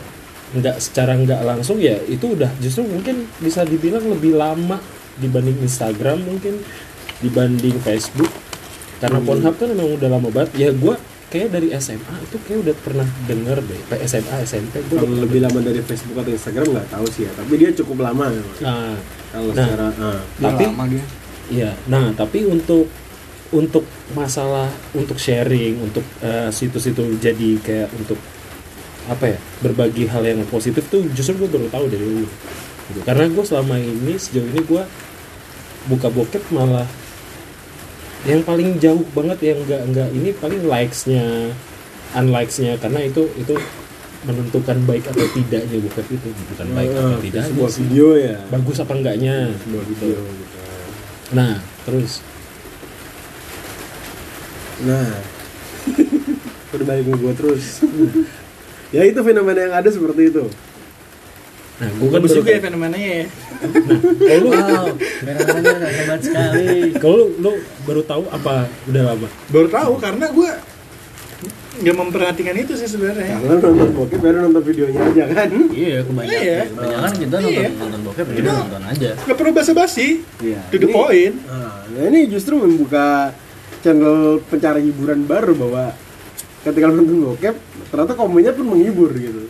Nggak 0.53 0.77
secara 0.79 1.17
nggak 1.17 1.41
langsung 1.41 1.75
ya 1.77 1.97
itu 2.05 2.31
udah 2.31 2.53
justru 2.57 2.85
mungkin 2.85 3.25
bisa 3.39 3.63
dibilang 3.63 4.05
lebih 4.05 4.33
lama 4.33 4.77
dibanding 5.17 5.57
Instagram 5.59 6.21
mungkin 6.21 6.61
dibanding 7.19 7.75
Facebook. 7.79 8.29
Karena 8.95 9.17
Hmm. 9.17 9.27
Pornhub 9.27 9.55
kan 9.55 9.67
memang 9.67 9.89
udah 9.91 10.09
lama 10.09 10.29
banget. 10.29 10.49
Ya 10.55 10.69
gue 10.69 10.95
kayak 11.25 11.49
dari 11.49 11.67
SMA 11.73 12.15
itu 12.21 12.37
kayak 12.39 12.59
udah 12.61 12.75
pernah 12.77 13.07
denger 13.25 13.57
deh 13.59 13.81
Kayak 13.89 14.01
SMA 14.07 14.35
SMP 14.45 14.77
gue 14.79 14.95
kalau 14.95 15.17
lebih 15.17 15.41
lama 15.41 15.59
dari 15.59 15.81
Facebook 15.81 16.15
atau 16.15 16.31
Instagram 16.31 16.67
nggak 16.69 16.87
tahu 16.87 17.05
sih 17.09 17.25
ya 17.25 17.31
tapi 17.33 17.53
dia 17.57 17.69
cukup 17.73 17.97
lama 17.99 18.29
memang. 18.29 18.55
nah 18.61 18.93
kalau 19.33 19.49
Nah. 19.49 19.57
secara 19.59 19.87
ah. 19.91 20.19
Dia 20.31 20.45
Tapi- 20.47 20.67
lama 20.69 20.85
dia 20.87 21.03
Iya, 21.45 21.71
nah 21.85 22.09
tapi 22.11 22.41
untuk 22.41 22.89
untuk 23.51 23.85
masalah 24.13 24.69
untuk 24.93 25.17
sharing, 25.17 25.77
untuk 25.81 26.01
eh, 26.19 26.49
situs-situ 26.49 27.17
jadi 27.17 27.49
kayak 27.61 27.89
untuk 27.93 28.17
apa 29.05 29.37
ya 29.37 29.39
berbagi 29.61 30.09
hal 30.09 30.25
yang 30.25 30.41
positif 30.49 30.89
tuh 30.89 31.05
justru 31.13 31.37
gue 31.37 31.49
baru 31.49 31.69
tahu 31.69 31.85
dari 31.87 32.01
lu. 32.01 32.25
Gitu. 32.85 32.99
Karena 33.05 33.29
gue 33.29 33.45
selama 33.45 33.77
ini 33.77 34.13
sejauh 34.17 34.45
ini 34.45 34.61
gue 34.61 34.83
buka 35.85 36.07
bokep 36.09 36.41
malah 36.49 36.89
yang 38.25 38.41
paling 38.41 38.81
jauh 38.81 39.05
banget 39.13 39.53
yang 39.53 39.61
enggak 39.61 39.81
enggak 39.85 40.09
ini 40.09 40.29
paling 40.33 40.65
likes-nya, 40.65 41.53
unlikes-nya 42.17 42.73
karena 42.81 43.05
itu 43.05 43.29
itu 43.37 43.53
menentukan 44.25 44.81
baik 44.89 45.05
atau 45.05 45.21
tidaknya 45.29 45.77
bokep 45.85 46.07
itu 46.09 46.27
bukan 46.49 46.67
baik 46.73 46.89
Ah, 46.89 47.13
atau 47.13 47.21
tidaknya 47.21 47.49
sebuah 47.53 47.69
sih. 47.69 47.77
video 47.85 48.07
ya 48.17 48.35
bagus 48.49 48.77
apa 48.81 48.93
enggaknya 48.97 49.53
sebuah 49.61 49.83
gitu. 49.85 50.05
video 50.09 50.17
gitu 50.25 50.57
Nah, 51.25 51.57
terus 51.85 52.21
nah 54.83 55.07
udah 56.73 56.85
balik 56.85 57.05
gue 57.07 57.33
terus 57.33 57.63
ya 58.95 59.01
itu 59.01 59.19
fenomena 59.21 59.59
yang 59.61 59.73
ada 59.73 59.87
seperti 59.87 60.29
itu 60.29 60.45
Nah, 61.75 61.91
gue 61.91 62.07
kan 62.07 62.23
juga 62.23 62.49
ya 62.49 62.63
fenomenanya 62.63 63.09
ya. 63.13 63.25
Kalau 64.15 64.39
lu, 64.39 64.49
wow 64.49 64.87
hebat 65.91 66.19
sekali 66.23 66.67
kalau 67.03 67.15
lu, 67.19 67.27
lu 67.37 67.51
baru 67.83 67.99
tahu 68.01 68.23
apa 68.31 68.71
udah 68.87 69.03
lama? 69.05 69.27
Baru 69.51 69.67
tahu 69.67 69.93
karena 69.99 70.31
gue 70.31 70.49
nggak 71.75 71.91
memperhatikan 71.93 72.55
itu 72.55 72.79
sih 72.79 72.87
sebenarnya. 72.87 73.35
karena 73.35 73.59
nonton 73.59 73.91
bokep 73.91 74.23
baru 74.23 74.47
nonton 74.47 74.63
videonya 74.63 75.03
aja 75.03 75.23
kan 75.27 75.49
iya 75.67 75.99
kebanyakan 75.99 76.39
Iya. 76.39 76.59
kebanyakan 76.71 77.11
kita 77.13 77.35
nonton 77.35 77.51
Iya. 77.51 77.67
nonton 77.75 78.01
bokep 78.07 78.25
kita 78.31 78.51
nonton 78.55 78.83
aja 78.87 79.09
Gak 79.19 79.35
perlu 79.35 79.51
basa-basi. 79.51 80.07
iya 80.39 80.61
To 80.71 80.77
the 80.79 80.87
ini- 80.87 80.95
point. 80.95 81.35
Ah, 81.45 81.83
nah 81.83 82.03
ini 82.07 82.31
justru 82.31 82.55
membuka 82.55 83.35
channel 83.85 84.41
pencari 84.41 84.81
hiburan 84.83 85.23
baru 85.23 85.53
bahwa 85.53 85.93
ketika 86.61 86.89
nonton 86.89 87.21
bokep 87.21 87.53
ternyata 87.87 88.13
komennya 88.13 88.51
pun 88.51 88.65
menghibur 88.67 89.13
gitu 89.13 89.45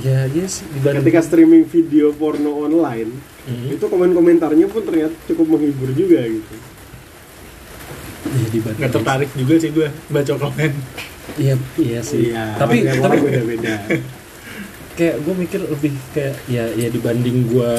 Ya, 0.00 0.24
iya 0.24 0.48
sih 0.48 0.64
dibanding 0.72 1.04
ketika 1.04 1.20
streaming 1.20 1.68
video 1.68 2.16
porno 2.16 2.64
online 2.64 3.12
Mhm. 3.42 3.74
itu 3.74 3.84
komen-komentarnya 3.84 4.64
pun 4.66 4.80
ternyata 4.80 5.12
cukup 5.26 5.52
menghibur 5.52 5.92
juga 5.92 6.22
gitu 6.22 6.54
ya, 8.32 8.46
dibanding 8.48 8.80
Gak 8.80 8.92
tertarik 8.94 9.30
juga 9.34 9.54
sih 9.58 9.68
gue 9.68 9.88
baca 10.08 10.32
komen. 10.38 10.70
Iya, 11.36 11.54
iya 11.76 12.00
sih. 12.00 12.32
tapi 12.56 12.82
tiap 12.82 12.98
tapi 12.98 13.04
orang 13.04 13.20
beda-beda 13.20 13.74
kayak 14.96 15.16
gue 15.20 15.34
mikir 15.34 15.60
lebih 15.60 15.92
kayak 16.12 16.36
ya 16.46 16.64
ya 16.70 16.88
dibanding 16.88 17.48
gue 17.48 17.72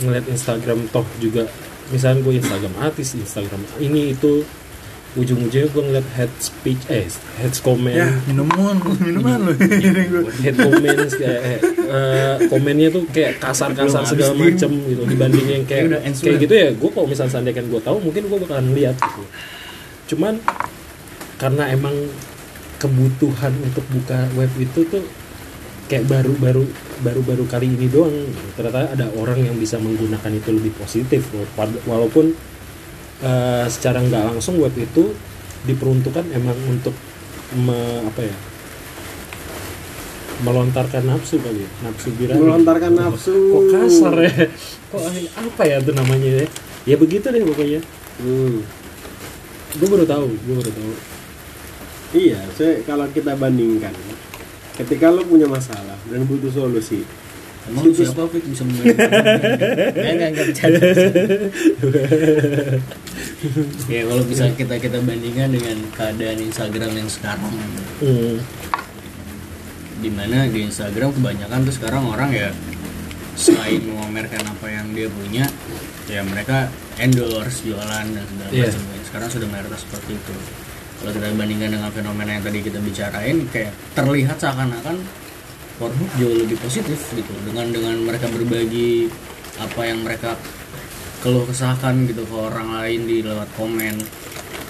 ngeliat 0.00 0.26
Instagram 0.26 0.86
toh 0.88 1.06
juga 1.18 1.46
misalnya 1.88 2.22
gue 2.22 2.34
Instagram 2.36 2.74
artis 2.78 3.14
Instagram 3.14 3.62
ini 3.78 4.14
itu 4.14 4.42
ujung-ujungnya 5.18 5.66
gue 5.74 5.82
ngeliat 5.82 6.08
head 6.14 6.30
speech 6.38 6.86
eh 6.86 7.10
head 7.42 7.50
comment. 7.66 7.90
Ya 7.90 8.06
minuman, 8.30 8.78
minuman 9.02 9.38
lu. 9.42 9.52
head 10.46 10.54
comments 10.54 11.18
kayak 11.18 11.40
eh, 11.42 11.58
eh, 11.90 12.34
komennya 12.46 12.94
tuh 12.94 13.02
kayak 13.10 13.42
kasar-kasar 13.42 14.06
segala 14.06 14.38
macem 14.38 14.70
gitu 14.86 15.02
dibanding 15.02 15.46
yang 15.50 15.64
kayak 15.66 15.98
Kayak 16.14 16.38
gitu 16.46 16.54
ya. 16.54 16.68
Gue 16.78 16.90
kalau 16.94 17.06
misalnya 17.10 17.32
seandainya 17.34 17.58
kan 17.58 17.66
gue 17.66 17.80
tahu 17.82 17.96
mungkin 17.98 18.22
gue 18.30 18.38
bakalan 18.38 18.66
lihat 18.70 18.96
gitu. 19.02 19.22
Cuman 20.14 20.38
karena 21.42 21.64
emang 21.74 21.96
kebutuhan 22.78 23.52
untuk 23.66 23.84
buka 23.90 24.30
web 24.38 24.52
itu 24.56 24.86
tuh 24.86 25.02
kayak 25.90 26.06
baru-baru 26.06 26.70
baru-baru 27.02 27.44
kali 27.50 27.66
ini 27.66 27.90
doang. 27.90 28.14
Ternyata 28.54 28.94
ada 28.94 29.10
orang 29.18 29.42
yang 29.42 29.58
bisa 29.58 29.74
menggunakan 29.82 30.30
itu 30.38 30.54
lebih 30.54 30.70
positif. 30.78 31.26
Wala- 31.58 31.82
walaupun 31.82 32.30
eh, 33.20 33.64
secara 33.68 34.00
nggak 34.00 34.34
langsung 34.34 34.56
web 34.58 34.72
itu 34.74 35.12
diperuntukkan 35.64 36.24
emang 36.32 36.56
untuk 36.68 36.92
me- 37.54 38.04
apa 38.04 38.20
ya? 38.24 38.36
Melontarkan 40.40 41.04
nafsu 41.04 41.36
kali 41.36 41.68
ya, 41.68 41.70
nafsu 41.84 42.08
birahi 42.16 42.40
melontarkan 42.40 42.96
nafsu. 42.96 43.36
kok 43.36 43.64
kasar 43.76 44.14
ya. 44.24 44.48
Kok 44.88 45.02
apa 45.36 45.62
ya 45.68 45.76
itu 45.84 45.92
namanya 45.92 46.30
ya? 46.40 46.46
Ya 46.88 46.96
begitu 46.96 47.28
deh 47.28 47.44
pokoknya. 47.44 47.80
Hmm. 48.20 48.64
gue 49.70 49.86
baru 49.86 50.02
tahu 50.02 50.26
gue 50.32 50.54
baru 50.56 50.72
tahu. 50.72 50.92
Iya 52.10 52.42
saya 52.58 52.82
kalau 52.82 53.06
kita 53.12 53.38
bandingkan 53.38 53.94
ketika 54.74 55.12
lo 55.12 55.22
punya 55.22 55.44
masalah 55.46 55.94
dan 56.08 56.24
butuh 56.26 56.50
solusi 56.50 57.04
emang 57.68 57.92
siapa 57.92 58.24
Fik 58.26 58.44
bisa 58.48 58.64
membayar 58.64 58.96
enggak 59.94 60.10
enggak 60.10 60.28
enggak 60.32 60.46
bercanda 60.50 60.80
ya 63.88 64.04
kalau 64.04 64.22
bisa 64.28 64.52
kita 64.52 64.76
kita 64.76 64.98
bandingkan 65.00 65.48
dengan 65.52 65.76
keadaan 65.96 66.38
Instagram 66.44 66.92
yang 66.92 67.08
sekarang 67.08 67.54
hmm. 68.04 68.36
di 70.04 70.10
mana 70.12 70.44
di 70.48 70.68
Instagram 70.68 71.16
kebanyakan 71.16 71.64
tuh 71.64 71.74
sekarang 71.74 72.04
orang 72.04 72.30
ya 72.32 72.48
selain 73.40 73.80
memamerkan 73.80 74.44
apa 74.44 74.66
yang 74.68 74.92
dia 74.92 75.08
punya 75.08 75.44
ya 76.04 76.20
mereka 76.26 76.68
endorse 77.00 77.64
jualan 77.64 78.06
dan 78.12 78.24
segala 78.28 78.50
Iya. 78.52 78.68
macam 78.68 79.00
sekarang 79.08 79.28
sudah 79.32 79.48
mayoritas 79.48 79.80
seperti 79.88 80.12
itu 80.20 80.34
kalau 81.00 81.10
kita 81.16 81.26
bandingkan 81.32 81.70
dengan 81.72 81.90
fenomena 81.96 82.30
yang 82.36 82.44
tadi 82.44 82.58
kita 82.60 82.78
bicarain 82.84 83.36
kayak 83.48 83.72
terlihat 83.96 84.36
seakan-akan 84.36 85.00
Pornhub 85.80 86.12
jauh 86.20 86.36
lebih 86.44 86.60
positif 86.60 87.00
gitu 87.16 87.32
dengan 87.48 87.72
dengan 87.72 87.96
mereka 88.04 88.28
berbagi 88.28 89.08
apa 89.56 89.80
yang 89.88 90.04
mereka 90.04 90.36
keluh 91.20 91.44
kesahkan 91.44 92.08
gitu 92.08 92.24
ke 92.24 92.36
orang 92.36 92.80
lain 92.80 93.04
di 93.04 93.20
lewat 93.20 93.48
komen 93.56 93.96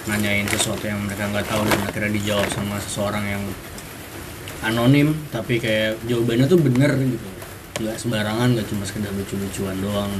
nanyain 0.09 0.43
sesuatu 0.49 0.83
yang 0.83 0.99
mereka 1.05 1.29
nggak 1.29 1.47
tahu 1.47 1.61
dan 1.63 1.79
akhirnya 1.87 2.11
dijawab 2.17 2.47
sama 2.51 2.75
seseorang 2.81 3.23
yang 3.23 3.43
anonim 4.65 5.13
tapi 5.31 5.57
kayak 5.61 5.97
jawabannya 6.05 6.45
tuh 6.49 6.59
bener 6.59 6.91
gitu. 6.99 7.27
Nggak 7.81 7.97
sembarangan 7.97 8.47
nggak 8.57 8.67
cuma 8.67 8.83
sekedar 8.85 9.13
lucu-lucuan 9.15 9.77
doang. 9.79 10.11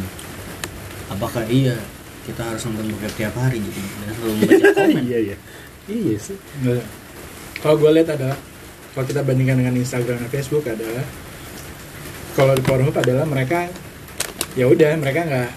Apakah 1.12 1.44
iya? 1.50 1.76
Kita 2.22 2.46
harus 2.46 2.62
nonton 2.70 2.94
bokep 2.94 3.14
tiap 3.18 3.36
hari 3.36 3.60
gitu. 3.60 3.80
Dan 3.82 4.14
selalu 4.16 4.34
membaca 4.38 4.68
komen. 4.78 5.04
iya. 5.06 5.20
Iya 5.20 5.38
iya 5.90 6.18
sih. 6.18 6.38
Nggak. 6.62 6.86
Kalau 7.62 7.76
gue 7.78 7.92
lihat 7.94 8.10
adalah 8.18 8.38
kalau 8.94 9.06
kita 9.08 9.22
bandingkan 9.26 9.58
dengan 9.62 9.76
Instagram 9.78 10.18
dan 10.26 10.30
Facebook 10.30 10.66
adalah 10.66 11.06
kalau 12.34 12.54
di 12.56 12.64
Pornhub 12.64 12.96
adalah 12.96 13.28
mereka 13.28 13.68
ya 14.56 14.68
udah 14.68 15.00
mereka 15.00 15.28
nggak 15.28 15.50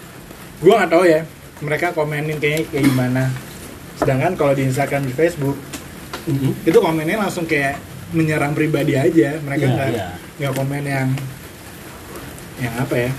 gue 0.58 0.70
nggak 0.70 0.90
tahu 0.90 1.04
ya 1.04 1.20
mereka 1.58 1.86
komenin 1.90 2.36
kayak 2.36 2.68
kayak 2.68 2.84
gimana. 2.84 3.30
Sedangkan 3.94 4.34
kalau 4.34 4.52
di 4.52 4.66
Instagram 4.66 5.02
di 5.02 5.12
Facebook 5.12 5.56
itu 6.62 6.78
komennya 6.78 7.18
langsung 7.18 7.44
kayak 7.44 7.78
menyerang 8.10 8.52
pribadi 8.52 8.94
aja. 8.94 9.38
Mereka 9.38 9.64
Iya, 9.64 9.72
nggak 9.72 9.88
iya. 9.90 10.06
nggak 10.36 10.52
komen 10.52 10.82
yang 10.82 11.08
yang 12.58 12.74
apa 12.76 12.94
ya? 12.98 13.10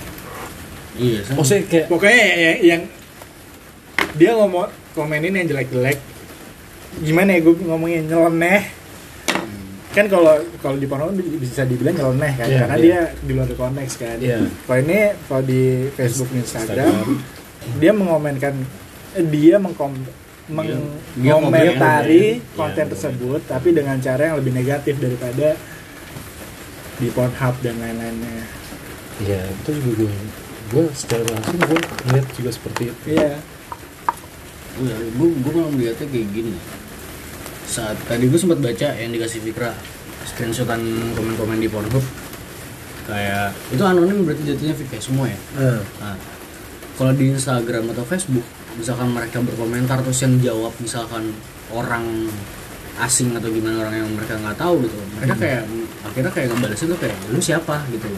Iya 0.96 1.18
sama. 1.22 1.36
maksudnya 1.38 1.62
kayak 1.66 1.86
pokoknya 1.86 2.16
ya- 2.16 2.36
ya- 2.38 2.60
yang 2.66 2.82
dia 4.14 4.30
ngomong 4.32 4.64
komenin 4.92 5.32
yang 5.34 5.46
jelek-jelek. 5.46 5.98
Gimana 6.98 7.36
ya 7.36 7.40
gue 7.42 7.54
ngomongnya 7.58 8.00
nyeleneh 8.06 8.62
kan 9.96 10.04
kalau 10.06 10.28
kalau 10.60 10.76
di 10.76 10.84
porno 10.84 11.08
bisa 11.40 11.64
dibilang 11.64 11.96
nyeleneh 11.96 12.32
kan 12.36 12.46
Iya, 12.46 12.58
karena 12.60 12.76
iya. 12.76 12.84
dia 12.84 12.98
di 13.18 13.32
luar 13.32 13.48
konteks 13.48 13.92
kan. 13.96 14.16
Iya. 14.20 14.44
kalau 14.62 14.78
ini 14.78 14.98
kalau 15.24 15.42
di 15.42 15.62
Facebook 15.90 16.28
dan 16.28 16.38
Instagram, 16.38 16.92
Instagram. 16.92 17.80
dia 17.80 17.92
mengomenkan 17.92 18.54
eh, 19.14 19.24
dia 19.24 19.56
mengkom 19.56 19.96
Dia- 20.46 20.78
mengomentari 21.18 22.38
konten 22.52 22.86
Iya, 22.86 22.92
tersebut 22.92 23.40
tapi 23.42 23.72
dengan 23.72 23.96
cara 23.98 24.30
yang 24.30 24.36
lebih 24.36 24.52
negatif 24.52 24.94
daripada 24.96 25.56
di 26.96 27.08
Pornhub 27.10 27.56
dan 27.60 27.74
lain-lainnya. 27.76 28.44
Ya 29.18 29.40
itu 29.42 29.70
juga 29.74 30.04
gue 30.04 30.12
gue 30.66 30.84
secara 30.92 31.24
langsung 31.24 31.56
gue 31.58 31.78
ngeliat 32.04 32.26
juga 32.30 32.50
seperti 32.52 32.82
itu. 32.86 33.04
Iya. 33.10 33.40
Gue 34.76 34.92
gue 34.92 35.28
gue 35.40 35.52
malah 35.52 35.72
melihatnya 35.72 36.06
kayak 36.06 36.28
gini 36.30 36.54
saat 37.66 37.98
tadi 38.06 38.30
gue 38.30 38.38
sempat 38.38 38.62
baca 38.62 38.88
yang 38.94 39.10
dikasih 39.10 39.42
Fikra 39.42 39.74
screenshotan 40.26 40.80
komen-komen 41.14 41.58
di 41.58 41.68
Pornhub. 41.70 42.02
Kayak 43.06 43.54
itu 43.70 43.82
anonim 43.86 44.26
berarti 44.26 44.42
jatuhnya 44.42 44.74
kayak 44.74 45.02
semua 45.02 45.30
ya? 45.30 45.38
Nah, 45.58 45.82
Nah, 46.02 46.16
kalau 46.98 47.12
di 47.14 47.30
Instagram 47.30 47.94
atau 47.94 48.02
Facebook, 48.02 48.42
misalkan 48.74 49.14
mereka 49.14 49.38
berkomentar 49.44 50.02
terus 50.02 50.18
yang 50.26 50.34
jawab 50.42 50.72
misalkan 50.82 51.30
orang 51.70 52.26
asing 52.96 53.36
atau 53.36 53.52
gimana 53.52 53.84
orang 53.84 53.94
yang 54.00 54.08
mereka 54.16 54.40
nggak 54.40 54.56
tahu 54.56 54.80
gitu, 54.88 54.96
mereka 55.20 55.34
kayak 55.36 55.62
akhirnya 56.00 56.32
kayak 56.32 56.48
ngebalesin 56.48 56.86
tuh 56.88 56.98
kayak 56.98 57.16
lu 57.28 57.40
siapa? 57.44 57.84
gitu, 57.92 58.08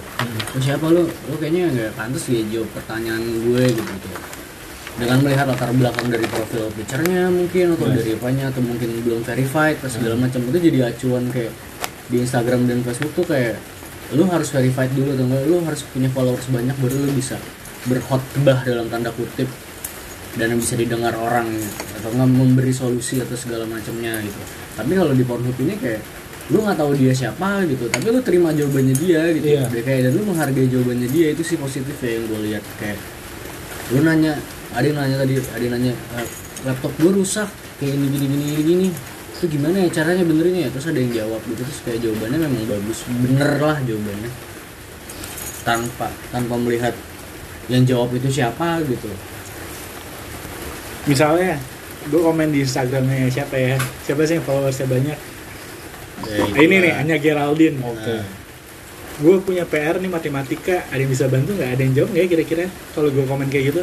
lu 0.55 0.61
siapa 0.63 0.87
lu, 0.87 1.03
lu 1.03 1.35
kayaknya 1.43 1.67
nggak 1.75 1.91
pantas 1.99 2.31
dia 2.31 2.47
jawab 2.47 2.71
pertanyaan 2.79 3.19
gue 3.19 3.63
gitu 3.75 3.83
gitu. 3.83 4.09
Dengan 4.99 5.19
melihat 5.21 5.47
latar 5.47 5.71
belakang 5.71 6.07
dari 6.07 6.27
profil 6.27 6.69
picture-nya 6.75 7.31
mungkin 7.31 7.73
atau 7.73 7.87
Iya. 7.87 7.97
dari 7.97 8.11
apanya 8.13 8.45
atau 8.51 8.61
mungkin 8.61 8.91
belum 9.01 9.21
verified 9.23 9.79
atau 9.79 9.91
segala 9.91 10.15
macam 10.17 10.43
itu 10.45 10.59
jadi 10.61 10.79
acuan 10.87 11.31
kayak 11.31 11.55
di 12.09 12.17
Instagram 12.19 12.67
dan 12.67 12.83
Facebook 12.83 13.15
tuh 13.15 13.25
kayak 13.25 13.55
lu 14.11 14.25
harus 14.25 14.49
verified 14.49 14.91
dulu 14.91 15.13
atau 15.13 15.25
enggak 15.25 15.43
lu 15.45 15.57
harus 15.63 15.81
punya 15.87 16.09
followers 16.09 16.47
banyak 16.49 16.75
baru 16.77 16.97
lu 16.99 17.13
bisa 17.13 17.37
berkhotbah 17.85 18.59
dalam 18.63 18.89
tanda 18.89 19.13
kutip 19.13 19.47
dan 20.35 20.55
bisa 20.55 20.75
didengar 20.75 21.15
orang 21.15 21.47
atau 21.95 22.09
nggak 22.11 22.29
memberi 22.29 22.71
solusi 22.71 23.19
atau 23.19 23.35
segala 23.35 23.65
macamnya 23.65 24.19
gitu 24.19 24.41
tapi 24.75 24.93
kalau 24.93 25.13
di 25.13 25.23
Pornhub 25.23 25.55
ini 25.59 25.75
kayak 25.75 26.03
lu 26.49 26.59
nggak 26.59 26.75
tahu 26.75 26.97
dia 26.97 27.13
siapa 27.13 27.63
gitu 27.65 27.87
tapi 27.87 28.09
lu 28.09 28.21
terima 28.21 28.51
jawabannya 28.51 28.95
dia 28.95 29.21
gitu 29.31 29.47
Iya. 29.47 29.63
Dia 29.69 29.83
kayak 29.85 30.01
dan 30.01 30.13
lu 30.17 30.23
menghargai 30.25 30.67
jawabannya 30.67 31.07
dia 31.07 31.27
itu 31.31 31.43
sih 31.45 31.55
positif 31.55 31.93
ya 31.99 32.11
yang 32.11 32.25
gue 32.25 32.41
lihat 32.47 32.65
kayak 32.81 32.99
lu 33.91 34.01
nanya 34.01 34.33
ada 34.73 34.85
yang 34.85 34.97
nanya 34.97 35.17
tadi 35.19 35.35
ada 35.39 35.63
yang 35.63 35.75
nanya 35.75 35.93
"Eh, 36.17 36.29
laptop 36.63 36.93
gue 36.97 37.13
rusak 37.15 37.49
kayak 37.79 37.93
gini 37.95 38.07
gini 38.09 38.27
gini 38.27 38.45
gini 38.45 38.63
gini 38.63 38.89
itu 39.39 39.47
gimana 39.49 39.79
ya 39.79 39.89
caranya 39.95 40.27
benernya 40.27 40.67
ya? 40.67 40.71
Terus 40.75 40.87
ada 40.91 40.99
yang 40.99 41.13
jawab 41.15 41.39
gitu 41.47 41.63
terus 41.63 41.79
kayak 41.87 42.03
jawabannya 42.03 42.39
memang 42.43 42.67
bagus. 42.67 43.07
Bener 43.07 43.51
lah 43.63 43.79
jawabannya. 43.79 44.31
Tanpa 45.63 46.11
tanpa 46.29 46.55
melihat 46.59 46.91
yang 47.71 47.87
jawab 47.87 48.11
itu 48.13 48.27
siapa 48.29 48.83
gitu. 48.83 49.07
Misalnya 51.07 51.55
gue 52.09 52.19
komen 52.19 52.51
di 52.51 52.67
Instagramnya 52.67 53.31
siapa 53.31 53.55
ya? 53.55 53.77
Siapa 54.03 54.27
sih 54.27 54.37
yang 54.37 54.45
followersnya 54.45 54.91
banyak? 54.91 55.19
Ya, 56.27 56.43
Ah, 56.43 56.59
ini 56.59 56.77
nih 56.83 56.93
Anya 56.99 57.17
Geraldine. 57.17 57.79
Oke. 57.79 58.11
Nah, 58.11 58.27
gue 59.19 59.37
punya 59.39 59.63
PR 59.63 60.03
nih 60.03 60.11
matematika. 60.11 60.83
Ada 60.91 60.99
yang 60.99 61.13
bisa 61.15 61.31
bantu 61.31 61.55
nggak? 61.55 61.79
Ada 61.79 61.83
yang 61.85 61.95
jawab 61.95 62.09
nggak 62.11 62.25
ya 62.25 62.29
kira-kira? 62.29 62.65
Kalau 62.91 63.09
gue 63.09 63.23
komen 63.23 63.47
kayak 63.47 63.71
gitu 63.71 63.83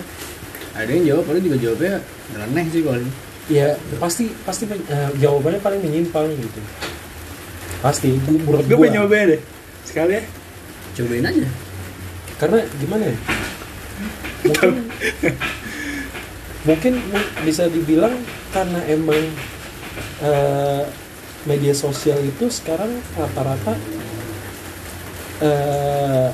ada 0.75 0.91
yang 0.91 1.05
jawab 1.08 1.24
ada 1.32 1.39
juga 1.39 1.58
jawabnya 1.58 1.94
aneh 2.36 2.65
sih 2.70 2.84
paling. 2.84 3.12
Ya 3.48 3.67
pasti 4.01 4.34
pasti 4.44 4.63
eh, 4.67 5.10
jawabannya 5.22 5.62
paling 5.63 5.79
menyimpang 5.79 6.27
gitu. 6.36 6.60
Pasti 7.79 8.17
itu 8.17 8.32
menurut 8.44 8.65
gue 8.65 8.75
gua. 8.75 8.84
pengen 8.86 8.96
nyoba 9.01 9.17
deh 9.32 9.41
sekali 9.88 10.20
ya. 10.20 10.24
Cobain 10.96 11.25
aja. 11.27 11.48
Karena 12.36 12.60
gimana 12.82 13.03
ya? 13.08 13.17
Mungkin 14.46 14.72
mungkin 16.65 16.94
mu- 17.13 17.32
bisa 17.46 17.70
dibilang 17.70 18.13
karena 18.50 18.79
emang 18.89 19.24
eh, 20.25 20.84
media 21.46 21.74
sosial 21.77 22.17
itu 22.25 22.50
sekarang 22.50 22.89
rata-rata 23.13 23.77
eh, 25.46 26.29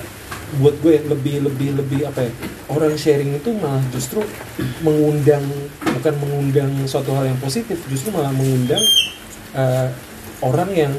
buat 0.59 0.75
gue 0.83 0.99
lebih 1.07 1.47
lebih 1.47 1.69
lebih 1.79 1.99
apa 2.11 2.27
ya 2.27 2.31
orang 2.67 2.99
sharing 2.99 3.39
itu 3.39 3.55
malah 3.55 3.79
justru 3.95 4.19
mengundang 4.83 5.43
bukan 5.79 6.15
mengundang 6.19 6.71
suatu 6.83 7.15
hal 7.15 7.31
yang 7.31 7.39
positif 7.39 7.79
justru 7.87 8.11
malah 8.11 8.35
mengundang 8.35 8.83
eh, 9.55 9.87
orang 10.43 10.69
yang 10.75 10.93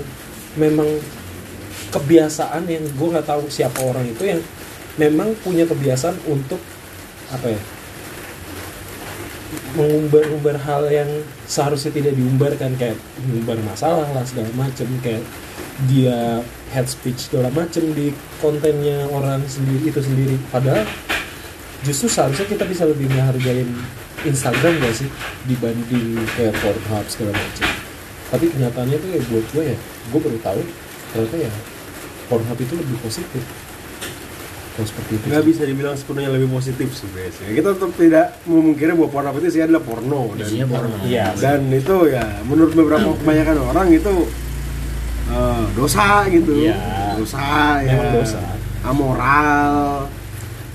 memang 0.56 0.88
kebiasaan 1.92 2.64
yang 2.64 2.84
gue 2.96 3.08
nggak 3.12 3.28
tahu 3.28 3.44
siapa 3.52 3.76
orang 3.84 4.08
itu 4.08 4.24
yang 4.24 4.40
memang 4.96 5.36
punya 5.44 5.68
kebiasaan 5.68 6.16
untuk 6.28 6.60
apa 7.32 7.52
ya 7.52 7.60
mengumbar-umbar 9.76 10.56
hal 10.64 10.88
yang 10.88 11.08
seharusnya 11.48 11.92
tidak 11.92 12.16
diumbarkan 12.16 12.76
kayak 12.76 12.96
mengumbar 13.24 13.60
masalah 13.64 14.08
lah 14.12 14.24
segala 14.24 14.48
macem 14.56 14.88
kayak 15.00 15.24
dia 15.88 16.40
head 16.72 16.88
speech 16.88 17.28
segala 17.28 17.52
macem 17.52 17.84
di 17.92 18.16
kontennya 18.40 19.04
orang 19.12 19.44
sendiri 19.44 19.92
itu 19.92 20.00
sendiri. 20.00 20.40
Padahal 20.48 20.88
justru 21.84 22.08
seharusnya 22.08 22.48
kita 22.48 22.64
bisa 22.64 22.88
lebih 22.88 23.06
menghargain 23.12 23.68
Instagram 24.24 24.72
gak 24.80 24.94
sih 24.96 25.08
dibanding 25.44 26.16
kayak 26.34 26.56
Pornhub 26.64 27.06
segala 27.12 27.36
macem. 27.36 27.68
Tapi 28.32 28.44
kenyataannya 28.48 28.96
tuh 28.96 29.10
ya 29.12 29.20
buat 29.28 29.46
gue 29.52 29.64
ya 29.68 29.76
gue 30.08 30.20
baru 30.24 30.38
tahu 30.40 30.60
ternyata 31.12 31.36
ya 31.36 31.52
Pornhub 32.32 32.58
itu 32.58 32.74
lebih 32.74 32.96
positif. 33.04 33.44
Kalau 34.72 34.88
seperti 34.88 35.20
itu 35.20 35.24
nggak 35.28 35.44
bisa 35.44 35.62
dibilang 35.68 35.92
sepenuhnya 36.00 36.32
lebih 36.32 36.48
positif 36.48 36.96
sih 36.96 37.04
biasanya 37.12 37.52
kita 37.52 37.68
tetap 37.76 37.92
tidak 37.92 38.26
memungkiri 38.48 38.96
bahwa 38.96 39.10
porno 39.12 39.36
itu 39.36 39.48
sih 39.52 39.60
adalah 39.60 39.84
porno 39.84 40.32
dan 40.32 40.48
isinya 40.48 40.68
porno. 40.72 40.96
Iya. 41.04 41.36
dan 41.36 41.60
itu 41.68 41.96
ya 42.08 42.24
menurut 42.48 42.72
beberapa 42.72 43.12
kebanyakan 43.20 43.56
orang 43.68 43.92
itu 43.92 44.12
eh, 45.32 45.64
dosa 45.72 46.06
gitu 46.28 46.52
Iya. 46.54 46.76
dosa 47.16 47.42
ya 47.80 47.92
Memang 47.94 48.12
dosa. 48.18 48.40
amoral 48.82 50.06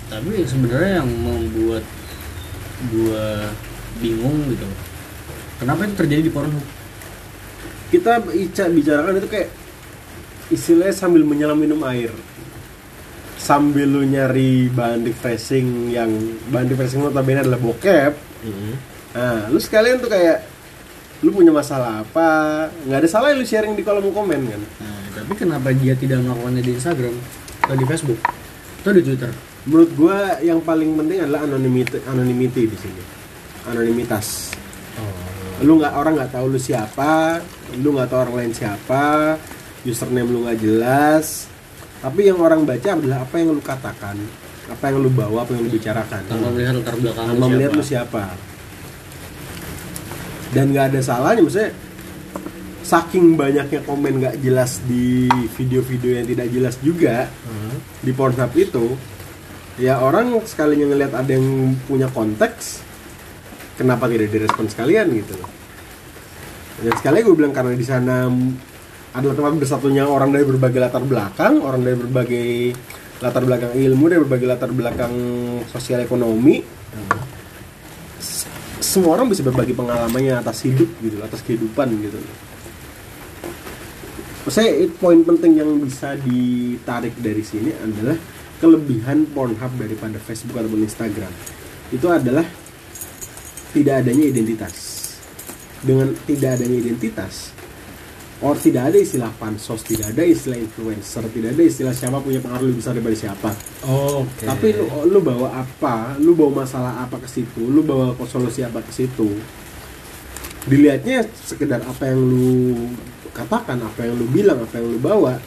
tapi 0.08 0.42
sebenarnya 0.42 0.92
yang 0.98 1.10
membuat 1.12 1.84
gua 2.88 3.52
bingung 3.98 4.48
gitu 4.48 4.66
kenapa 5.58 5.84
itu 5.84 5.96
terjadi 5.96 6.22
di 6.22 6.32
Pornhub 6.32 6.66
kita 7.88 8.20
ica 8.30 8.64
bicarakan 8.68 9.18
itu 9.18 9.28
kayak 9.28 9.50
istilahnya 10.48 10.94
sambil 10.94 11.22
menyelam 11.22 11.56
minum 11.56 11.82
air 11.84 12.12
sambil 13.38 13.86
lu 13.86 14.04
nyari 14.04 14.68
bahan 14.68 15.04
refreshing 15.04 15.90
yang 15.90 16.10
bahan 16.48 16.68
refreshing 16.68 17.00
notabene 17.00 17.42
adalah 17.42 17.58
bokep 17.58 18.14
Mhm. 18.40 18.74
nah 19.12 19.48
lu 19.48 19.58
sekalian 19.58 19.98
tuh 19.98 20.08
kayak 20.08 20.46
lu 21.26 21.30
punya 21.34 21.50
masalah 21.50 22.06
apa? 22.06 22.30
Nggak 22.86 23.00
ada 23.06 23.10
salah 23.10 23.34
lu 23.34 23.42
sharing 23.42 23.74
di 23.74 23.82
kolom 23.82 24.14
komen 24.14 24.42
kan? 24.46 24.62
Nah, 24.62 25.02
tapi 25.18 25.34
kenapa 25.34 25.74
dia 25.74 25.98
tidak 25.98 26.22
melakukannya 26.22 26.62
di 26.62 26.72
Instagram 26.78 27.16
atau 27.66 27.76
di 27.76 27.86
Facebook? 27.90 28.20
Atau 28.86 28.92
di 28.94 29.02
Twitter? 29.02 29.32
Menurut 29.66 29.90
gua 29.98 30.38
yang 30.46 30.62
paling 30.62 30.94
penting 30.94 31.26
adalah 31.26 31.44
anonymity 31.44 31.98
anonymity 32.06 32.62
di 32.70 32.78
sini. 32.78 33.04
Anonimitas. 33.66 34.54
Oh. 34.98 35.62
lu 35.62 35.78
nggak 35.78 35.94
orang 35.94 36.18
nggak 36.18 36.34
tahu 36.34 36.58
lu 36.58 36.58
siapa 36.58 37.38
lu 37.78 37.94
nggak 37.94 38.10
tahu 38.10 38.18
orang 38.26 38.36
lain 38.42 38.54
siapa 38.54 39.38
username 39.86 40.30
lu 40.30 40.46
nggak 40.46 40.60
jelas. 40.62 41.50
Tapi 41.98 42.30
yang 42.30 42.38
orang 42.38 42.62
baca 42.62 42.94
adalah 42.94 43.26
apa 43.26 43.36
yang 43.42 43.58
lu 43.58 43.62
katakan 43.62 44.18
apa 44.68 44.84
yang 44.92 44.98
lu 45.00 45.10
bawa 45.10 45.48
apa 45.48 45.56
yang 45.56 45.66
lu 45.66 45.72
bicarakan. 45.74 46.22
Tanpa 46.28 46.48
melihat 46.54 46.74
latar 46.78 46.96
belakang 47.00 47.26
tanpa 47.26 47.46
melihat 47.50 47.72
lu 47.74 47.84
siapa. 47.84 48.24
Dan 50.50 50.72
nggak 50.72 50.86
ada 50.92 51.00
salahnya 51.00 51.42
maksudnya 51.42 51.72
saking 52.82 53.36
banyaknya 53.36 53.84
komen 53.84 54.14
nggak 54.18 54.36
jelas 54.40 54.80
di 54.84 55.28
video-video 55.54 56.12
yang 56.16 56.26
tidak 56.26 56.48
jelas 56.50 56.76
juga 56.80 57.28
Mhm. 57.28 57.76
di 58.00 58.12
Pornhub 58.12 58.52
itu 58.54 58.86
ya 59.76 60.00
orang 60.00 60.32
sekalinya 60.44 60.88
ngelihat 60.88 61.14
ada 61.14 61.32
yang 61.32 61.46
punya 61.84 62.08
konteks 62.08 62.80
kenapa 63.76 64.08
tidak 64.08 64.32
direspon 64.32 64.66
sekalian 64.66 65.12
gitu 65.14 65.36
dan 66.78 66.94
sekali 66.96 67.22
gue 67.22 67.36
bilang 67.36 67.52
karena 67.52 67.74
di 67.74 67.84
sana 67.84 68.30
adalah 69.12 69.36
tempat 69.36 69.54
bersatunya 69.58 70.06
orang 70.06 70.30
dari 70.30 70.46
berbagai 70.46 70.80
latar 70.80 71.04
belakang 71.04 71.60
orang 71.60 71.82
dari 71.82 71.98
berbagai 71.98 72.48
latar 73.18 73.44
belakang 73.44 73.74
ilmu 73.74 74.04
dari 74.08 74.20
berbagai 74.22 74.48
latar 74.48 74.70
belakang 74.70 75.14
sosial 75.68 76.06
ekonomi. 76.06 76.62
S- 76.62 77.27
semua 78.88 79.20
orang 79.20 79.28
bisa 79.28 79.44
berbagi 79.44 79.76
pengalamannya 79.76 80.40
atas 80.40 80.64
hidup 80.64 80.88
gitu 81.04 81.20
atas 81.20 81.44
kehidupan 81.44 81.92
gitu 82.00 82.16
it- 84.64 84.96
poin 84.96 85.20
penting 85.28 85.60
yang 85.60 85.76
bisa 85.84 86.16
ditarik 86.24 87.12
dari 87.20 87.44
sini 87.44 87.76
adalah 87.84 88.16
kelebihan 88.64 89.28
Pornhub 89.36 89.76
daripada 89.76 90.18
Facebook 90.18 90.58
ataupun 90.58 90.88
Instagram. 90.88 91.30
Itu 91.92 92.08
adalah 92.10 92.48
tidak 93.76 94.08
adanya 94.08 94.24
identitas. 94.24 94.76
Dengan 95.84 96.16
tidak 96.26 96.58
adanya 96.58 96.80
identitas 96.80 97.57
or 98.42 98.54
tidak 98.54 98.94
ada 98.94 98.98
istilah 99.02 99.32
pansos 99.42 99.82
tidak 99.82 100.14
ada 100.14 100.22
istilah 100.22 100.62
influencer 100.62 101.26
tidak 101.34 101.58
ada 101.58 101.64
istilah 101.66 101.94
siapa 101.94 102.22
punya 102.22 102.38
pengaruh 102.38 102.70
lebih 102.70 102.80
besar 102.82 102.94
daripada 102.94 103.18
siapa. 103.18 103.50
Oke. 103.88 104.46
tapi 104.46 104.68
lu 104.78 104.86
lu 105.10 105.20
bawa 105.22 105.66
apa 105.66 106.18
lu 106.22 106.38
bawa 106.38 106.64
masalah 106.64 107.02
apa 107.02 107.18
ke 107.18 107.28
situ 107.30 107.62
lu 107.66 107.82
bawa 107.82 108.14
solusi 108.30 108.62
apa 108.62 108.84
ke 108.86 108.94
situ 108.94 109.30
dilihatnya 110.68 111.26
sekedar 111.34 111.82
apa 111.82 112.12
yang 112.12 112.20
lu 112.20 112.76
katakan 113.32 113.82
apa 113.82 114.06
yang 114.06 114.18
lu 114.18 114.26
bilang 114.30 114.60
apa 114.62 114.78
yang 114.78 114.88
lu 114.90 115.00
bawa 115.00 115.40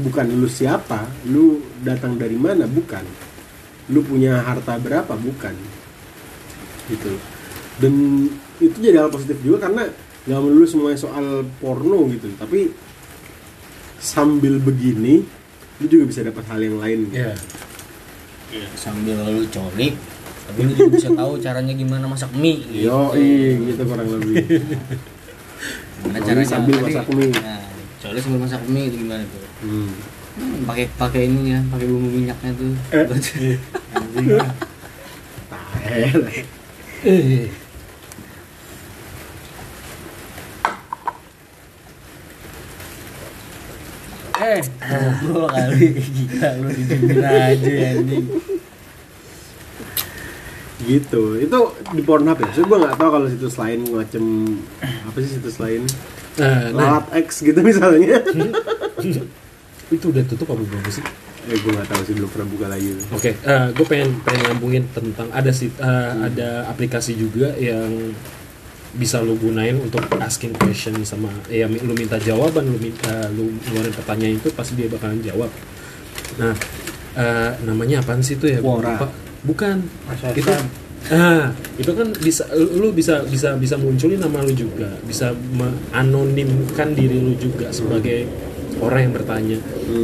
bukan 0.00 0.24
lu 0.32 0.48
siapa 0.48 1.04
lu 1.28 1.60
datang 1.84 2.16
dari 2.16 2.38
mana 2.38 2.64
bukan. 2.64 3.04
Lu 3.92 4.00
punya 4.00 4.40
harta 4.40 4.78
berapa 4.80 5.12
bukan. 5.12 5.52
Gitu. 6.88 7.12
Dan 7.76 7.92
itu 8.62 8.76
jadi 8.78 9.04
hal 9.04 9.10
positif 9.12 9.36
juga 9.42 9.68
karena 9.68 9.90
nggak 10.22 10.38
melulu 10.38 10.64
semuanya 10.64 10.98
soal 10.98 11.26
porno 11.58 12.06
gitu 12.08 12.30
tapi 12.38 12.70
sambil 13.98 14.58
begini 14.58 15.22
lu 15.78 15.86
juga 15.86 16.04
bisa 16.06 16.20
dapat 16.22 16.44
hal 16.46 16.60
yang 16.62 16.78
lain 16.78 16.98
gitu. 17.06 17.18
Iya. 17.18 17.34
Iya, 18.52 18.66
sambil 18.76 19.16
lu 19.18 19.42
colik 19.48 19.94
tapi 20.42 20.58
lu 20.62 20.72
juga 20.74 20.90
bisa 20.92 21.08
tahu 21.10 21.32
caranya 21.38 21.74
gimana 21.74 22.04
masak 22.06 22.30
mie 22.34 22.60
gitu. 22.66 22.86
Yo, 22.90 23.14
gitu 23.14 23.82
kurang 23.82 24.08
lebih. 24.10 24.34
Gimana 26.02 26.18
Colik 26.18 26.26
caranya 26.26 26.46
sambil 26.46 26.74
tadi- 26.76 26.86
masak 26.92 27.06
mie. 27.14 27.30
Nah, 27.32 27.62
colik 28.02 28.20
sambil 28.20 28.40
masak 28.42 28.62
mie 28.68 28.84
itu 28.90 28.96
gimana 29.00 29.22
tuh? 29.26 29.42
Hmm. 29.62 29.90
Hmm, 30.32 30.64
pakai 30.64 30.84
pakai 30.96 31.28
ininya, 31.28 31.60
pakai 31.68 31.86
bumbu 31.86 32.08
minyaknya 32.08 32.50
tuh. 32.56 32.72
Eh. 32.90 33.04
Anjing. 33.96 34.28
Eh, 37.02 37.44
Eh, 44.42 44.60
ngobrol 44.90 45.46
kali. 45.46 45.86
Gila 45.94 46.48
lu 46.58 46.68
didimin 46.74 47.22
aja 47.22 47.72
anjing. 47.94 48.26
gitu. 50.82 51.22
Itu 51.38 51.58
di 51.94 52.02
Pornhub 52.02 52.38
ya? 52.42 52.50
So 52.50 52.66
gue 52.66 52.78
nggak 52.78 52.98
tahu 52.98 53.08
kalau 53.14 53.26
situs 53.30 53.54
lain 53.54 53.86
macam 53.86 54.24
apa 54.82 55.16
sih 55.22 55.30
situs 55.38 55.62
lain? 55.62 55.86
Nah, 56.42 56.74
nah, 56.74 57.02
X 57.14 57.46
gitu 57.46 57.62
misalnya. 57.62 58.18
Itu 59.94 60.08
udah 60.08 60.24
tutup 60.26 60.50
apa 60.50 60.62
belum 60.64 60.82
sih? 60.90 61.04
eh 61.42 61.58
gue 61.58 61.74
nggak 61.74 61.90
tahu 61.90 62.02
sih 62.06 62.14
belum 62.14 62.30
pernah 62.30 62.48
buka 62.54 62.66
lagi. 62.70 62.88
Oke, 63.10 63.34
gue 63.74 63.86
pengen 63.90 64.14
pengen 64.22 64.42
nyambungin 64.46 64.86
tentang 64.94 65.26
ada 65.34 65.50
sih 65.50 65.74
eh, 65.74 66.12
ada 66.30 66.70
aplikasi 66.70 67.18
juga 67.18 67.50
yang 67.58 68.14
bisa 68.92 69.24
lu 69.24 69.40
gunain 69.40 69.72
untuk 69.80 70.04
asking 70.20 70.52
question 70.60 71.00
sama 71.08 71.32
ya 71.48 71.64
lu 71.64 71.96
minta 71.96 72.20
jawaban 72.20 72.68
lu 72.68 72.76
minta 72.76 73.32
lu 73.32 73.48
ngeluarin 73.48 73.94
pertanyaan 73.96 74.36
itu 74.36 74.48
pasti 74.52 74.76
dia 74.76 74.88
bakalan 74.92 75.20
jawab. 75.24 75.48
Nah, 76.36 76.52
eh, 77.16 77.50
namanya 77.64 78.04
apaan 78.04 78.20
sih 78.20 78.36
itu 78.36 78.52
ya? 78.52 78.60
Lupa. 78.60 79.08
Bukan. 79.42 79.76
Masa 80.06 80.30
Itu 80.36 80.52
ah, 81.10 81.50
itu 81.80 81.90
kan 81.98 82.14
bisa 82.20 82.46
lu 82.54 82.94
bisa 82.94 83.26
bisa 83.26 83.58
bisa 83.58 83.74
munculin 83.80 84.20
nama 84.22 84.44
lu 84.44 84.54
juga, 84.54 84.92
bisa 85.02 85.34
menganonimkan 85.34 86.94
diri 86.94 87.18
lu 87.18 87.34
juga 87.40 87.74
sebagai 87.74 88.28
orang 88.78 89.10
yang 89.10 89.14
bertanya. 89.16 89.58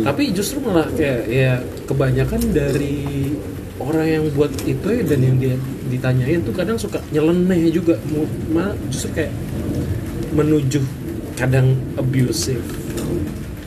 Tapi 0.04 0.34
justru 0.34 0.58
malah 0.64 0.90
kayak 0.96 1.22
ya 1.30 1.62
kebanyakan 1.86 2.40
dari 2.50 3.36
orang 3.78 4.06
yang 4.06 4.24
buat 4.34 4.50
itu 4.66 4.86
ya 4.86 5.02
dan 5.06 5.20
yang 5.22 5.36
dia 5.38 5.54
ditanyain 5.88 6.40
tuh 6.42 6.52
kadang 6.52 6.76
suka 6.76 6.98
nyeleneh 7.14 7.70
juga, 7.72 7.96
malah 8.50 8.74
justru 8.90 9.14
kayak 9.14 9.32
menuju 10.34 10.82
kadang 11.38 11.78
abusive. 11.94 12.60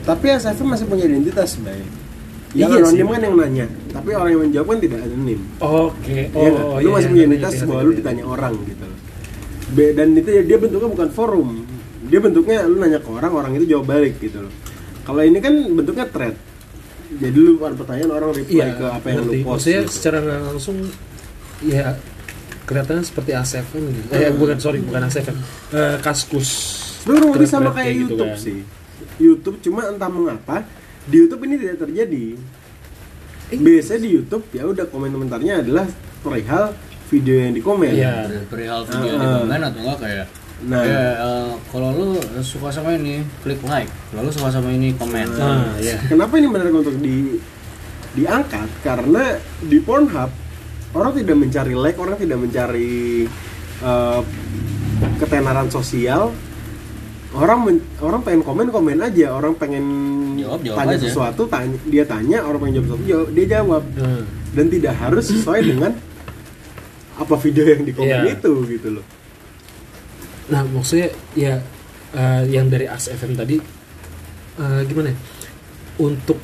tapi 0.04 0.34
SFM 0.34 0.76
masih 0.76 0.86
punya 0.90 1.08
identitas 1.08 1.56
baik 1.64 1.88
yang 2.52 2.68
Iya 2.68 2.84
anonim 2.84 3.08
kan 3.08 3.22
yang 3.24 3.36
nanya 3.40 3.66
tapi 3.96 4.10
orang 4.12 4.32
yang 4.36 4.42
menjawab 4.44 4.68
kan 4.76 4.80
tidak 4.84 5.00
anonim 5.08 5.40
Oke, 5.64 6.20
Iya 6.28 6.50
nggak? 6.52 6.66
oh, 6.68 6.78
lu 6.84 6.84
iya, 6.84 6.92
masih 6.92 7.08
iya, 7.08 7.12
punya 7.14 7.22
iya, 7.24 7.30
identitas 7.32 7.54
iya, 7.56 7.64
bahwa 7.64 7.80
iya, 7.80 7.86
lu 7.88 7.92
iya. 7.92 8.00
ditanya 8.02 8.24
orang 8.28 8.54
gitu. 8.68 8.86
Be- 9.72 9.94
dan 9.96 10.08
itu 10.20 10.30
ya, 10.36 10.44
dia 10.44 10.58
bentuknya 10.60 10.90
bukan 10.92 11.10
forum 11.16 11.48
dia 12.12 12.20
bentuknya 12.20 12.58
lu 12.68 12.76
nanya 12.84 13.00
ke 13.00 13.08
orang 13.08 13.32
orang 13.32 13.52
itu 13.56 13.66
jawab 13.72 13.86
balik 13.88 14.20
gitu 14.20 14.44
loh 14.44 14.54
kalau 15.08 15.22
ini 15.24 15.40
kan 15.40 15.54
bentuknya 15.72 16.06
thread 16.12 16.36
jadi 17.14 17.36
lu 17.36 17.60
ada 17.60 17.74
pertanyaan 17.74 18.12
orang 18.14 18.32
reply 18.32 18.56
Iya, 18.56 18.66
ke 18.72 18.86
apa 18.88 19.06
yang 19.06 19.20
lu 19.22 19.32
post 19.38 19.48
Maksudnya 19.68 19.82
gitu. 19.82 19.92
secara 19.92 20.18
langsung 20.42 20.78
ya 21.62 21.86
kelihatannya 22.64 23.04
seperti 23.04 23.32
ASFM 23.34 23.84
gitu. 23.90 24.08
Eh 24.12 24.32
bukan 24.32 24.58
sorry 24.58 24.80
bukan 24.80 25.02
ASFM. 25.04 25.36
Eh, 25.70 25.98
kaskus. 26.00 26.50
Sebenarnya 27.02 27.30
lebih 27.30 27.50
sama 27.50 27.70
kayak 27.72 27.94
gitu 27.98 28.14
YouTube 28.14 28.30
kan. 28.30 28.38
sih 28.38 28.60
YouTube 29.18 29.58
cuma 29.60 29.82
entah 29.86 30.08
mengapa 30.08 30.64
di 31.04 31.16
YouTube 31.18 31.42
ini 31.44 31.56
tidak 31.58 31.78
terjadi 31.80 32.26
Eh. 33.50 33.60
biasanya 33.60 34.00
di 34.00 34.10
YouTube 34.14 34.46
ya 34.50 34.64
udah 34.64 34.86
komen 34.86 35.10
komentarnya 35.10 35.60
adalah 35.60 35.84
perihal 36.22 36.72
video 37.08 37.36
yang 37.38 37.52
di 37.52 37.60
komen 37.60 37.92
Iya. 37.92 38.32
Perihal 38.48 38.82
video 38.86 39.04
Ah, 39.04 39.20
di 39.20 39.26
ah. 39.26 39.36
komen 39.42 39.60
atau 39.62 39.80
enggak 39.82 40.00
kayak 40.00 40.26
Nah. 40.62 40.78
ya, 40.80 41.04
eh, 41.18 41.52
kalau 41.68 41.90
lu 41.92 42.08
suka 42.40 42.70
sama 42.70 42.94
ini 42.94 43.26
klik 43.42 43.58
like 43.64 43.90
kalau 44.08 44.22
lu 44.22 44.32
suka 44.32 44.50
sama 44.52 44.70
ini 44.70 44.94
komen 44.94 45.26
Nah, 45.34 45.74
ya. 45.78 45.98
Kenapa 46.04 46.38
ini 46.38 46.46
menarik 46.46 46.70
untuk 46.72 46.94
di 46.96 47.42
diangkat? 48.12 48.70
Karena 48.82 49.36
di 49.60 49.78
Pornhub 49.78 50.30
orang 50.92 51.12
tidak 51.16 51.36
mencari 51.36 51.74
like, 51.74 51.98
orang 51.98 52.14
tidak 52.16 52.38
mencari 52.38 53.26
eh, 53.80 54.22
ketenaran 55.18 55.66
sosial. 55.68 56.30
Orang 57.32 57.64
men- 57.64 57.86
orang 57.98 58.22
pengen 58.22 58.44
komen 58.44 58.68
komen 58.70 59.00
aja, 59.00 59.32
orang 59.32 59.56
pengen 59.56 59.86
Jawab, 60.36 60.62
jawab 60.62 60.78
tanya 60.78 60.94
aja. 60.94 61.06
sesuatu, 61.08 61.42
tanya, 61.48 61.78
dia 61.88 62.04
tanya, 62.04 62.44
orang 62.44 62.60
pengen 62.60 62.74
jawab 62.76 62.86
sesuatu, 62.86 63.06
jawab, 63.08 63.28
dia 63.32 63.46
jawab 63.50 63.84
Nah, 63.96 64.22
dan 64.52 64.66
tidak 64.68 64.94
harus 64.94 65.26
sesuai 65.26 65.60
dengan 65.64 65.92
apa 67.14 67.36
video 67.40 67.64
yang 67.66 67.82
di 67.82 67.94
komen 67.94 68.20
Iya. 68.20 68.36
itu 68.36 68.52
gitu 68.68 68.88
loh. 68.92 69.06
Nah, 70.52 70.68
maksudnya 70.68 71.10
ya 71.34 71.64
eh, 72.12 72.44
yang 72.52 72.68
dari 72.68 72.86
ASFM 72.86 73.40
tadi 73.40 73.58
eh, 74.60 74.82
gimana 74.86 75.16
ya? 75.16 75.18
Untuk 76.04 76.38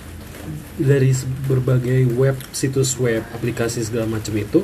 dari 0.79 1.11
berbagai 1.49 2.07
web, 2.15 2.39
situs 2.55 2.95
web, 2.97 3.19
aplikasi 3.35 3.83
segala 3.83 4.07
macam 4.07 4.31
itu, 4.39 4.63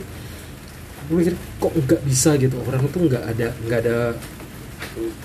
gue 1.10 1.16
mikir 1.20 1.36
kok 1.60 1.74
nggak 1.76 2.02
bisa 2.08 2.40
gitu 2.40 2.56
orang 2.64 2.88
tuh 2.88 3.04
nggak 3.04 3.24
ada 3.36 3.48
nggak 3.68 3.80
ada 3.84 3.98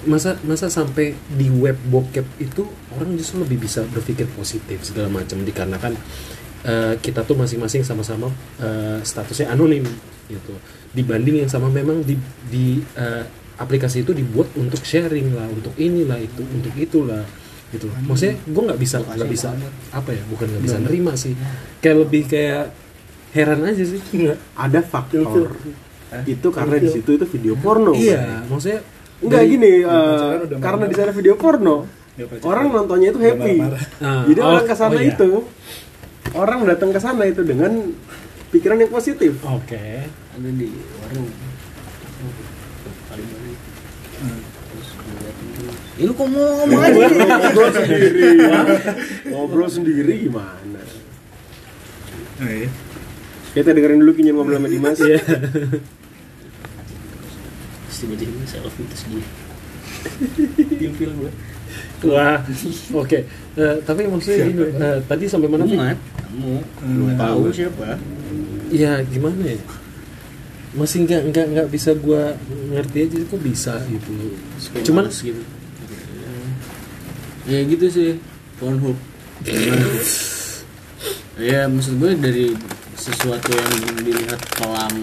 masa 0.09 0.35
masa 0.43 0.67
sampai 0.67 1.15
di 1.39 1.47
web 1.53 1.77
bokep 1.87 2.25
itu 2.43 2.67
orang 2.97 3.15
justru 3.15 3.45
lebih 3.45 3.69
bisa 3.69 3.85
berpikir 3.87 4.27
positif 4.35 4.83
segala 4.83 5.13
macam 5.13 5.39
dikarenakan 5.45 5.95
eh, 6.67 6.95
kita 6.99 7.23
tuh 7.23 7.39
masing-masing 7.39 7.87
sama-sama 7.87 8.33
eh, 8.59 8.99
statusnya 9.05 9.55
anonim 9.55 9.87
gitu 10.27 10.55
dibanding 10.97 11.47
yang 11.47 11.51
sama 11.51 11.71
memang 11.71 12.03
di 12.03 12.19
di 12.49 12.83
aplikasi 13.59 14.07
itu 14.07 14.15
dibuat 14.15 14.55
untuk 14.55 14.81
sharing 14.83 15.35
lah 15.35 15.51
untuk 15.51 15.75
inilah 15.75 16.19
itu 16.23 16.43
untuk 16.47 16.73
itulah 16.79 17.27
gitu. 17.69 17.91
Maksudnya 18.07 18.39
gue 18.49 18.63
nggak 18.73 18.81
bisa 18.81 18.97
nggak 19.03 19.29
bisa 19.29 19.49
apa 19.93 20.11
ya 20.15 20.23
bukan 20.31 20.47
nggak 20.49 20.63
bisa 20.65 20.79
nerima 20.81 21.13
sih. 21.19 21.35
Kayak 21.83 21.97
lebih 22.07 22.23
kayak 22.31 22.65
heran 23.35 23.61
aja 23.67 23.85
sih. 23.85 24.01
Ada 24.57 24.81
faktor 24.81 25.53
itu. 26.25 26.49
Karena 26.49 26.77
di 26.81 26.89
situ 26.89 27.11
itu 27.19 27.27
video 27.29 27.55
porno. 27.59 27.93
iya 27.93 28.47
maksudnya 28.49 28.81
Enggak 29.19 29.43
dari- 29.43 29.51
gini, 29.51 29.73
eh, 29.83 30.35
udah 30.47 30.59
karena 30.63 30.85
di 30.87 30.95
sana 30.95 31.11
video 31.11 31.35
porno, 31.35 31.91
orang 32.47 32.71
nontonnya 32.71 33.11
itu 33.11 33.19
happy. 33.19 33.59
Ah, 33.99 34.23
Jadi 34.23 34.39
oh, 34.39 34.47
orang 34.47 34.63
ke 34.63 34.75
sana 34.79 34.95
oh 34.95 35.03
iya. 35.03 35.11
itu, 35.11 35.31
orang 36.39 36.59
datang 36.63 36.91
ke 36.95 37.01
sana 37.03 37.27
itu 37.27 37.43
dengan 37.43 37.99
pikiran 38.55 38.79
yang 38.79 38.95
positif. 38.95 39.43
oke. 39.43 39.85
Ada 40.07 40.49
di 40.55 40.71
warung 41.03 41.27
paling 43.11 43.27
baru 43.27 43.53
terus 44.71 44.89
ngeliatin 45.03 45.88
Ih, 45.99 46.07
lu 46.07 46.15
kok 46.15 46.31
mau 46.31 46.63
ngomong 46.63 46.79
aja 46.79 47.11
Ngobrol 47.11 47.71
sendiri, 47.75 48.39
ngobrol 49.27 49.67
sendiri 49.67 50.15
gimana? 50.31 50.79
Oh, 52.39 52.47
iya. 52.47 52.71
Kita 53.51 53.75
dengerin 53.75 53.99
dulu 54.07 54.15
kinyan 54.15 54.39
ngobrol 54.39 54.63
sama 54.63 54.71
Dimas. 54.71 55.03
Iya. 55.03 55.19
terus 57.89 57.99
tiba-tiba 57.99 58.47
selfie 58.47 58.87
terus 58.87 59.03
dia 59.11 59.27
Pil-pil 60.79 61.11
gue 61.19 61.33
Wah, 62.07 62.39
oke. 62.95 63.19
Eh, 63.59 63.77
tapi 63.83 64.07
maksudnya 64.07 64.47
gini, 64.47 64.71
eh, 64.71 65.03
tadi 65.03 65.27
sampai 65.27 65.51
mana 65.51 65.67
sih? 65.67 65.75
Umat 65.75 65.99
kamu 66.31 66.63
Lupa 66.95 67.15
tahu 67.19 67.39
gue. 67.43 67.53
siapa 67.59 67.99
Ya 68.71 69.03
gimana 69.03 69.43
ya? 69.43 69.59
Masih 70.79 71.11
nggak 71.11 71.23
nggak 71.35 71.47
nggak 71.59 71.69
bisa 71.75 71.91
gua 71.99 72.39
ngerti 72.71 73.11
aja 73.11 73.19
kok 73.27 73.41
bisa 73.43 73.75
gitu. 73.91 74.13
Suka 74.63 74.79
Cuman 74.87 75.11
gitu 75.11 75.43
ya 77.49 77.65
gitu 77.65 77.87
sih 77.89 78.11
Pornhub. 78.61 78.97
Ya 81.39 81.65
maksud 81.71 81.97
gue 81.97 82.13
dari 82.19 82.53
sesuatu 82.99 83.49
yang 83.55 84.05
dilihat 84.05 84.41
kelam 84.59 84.95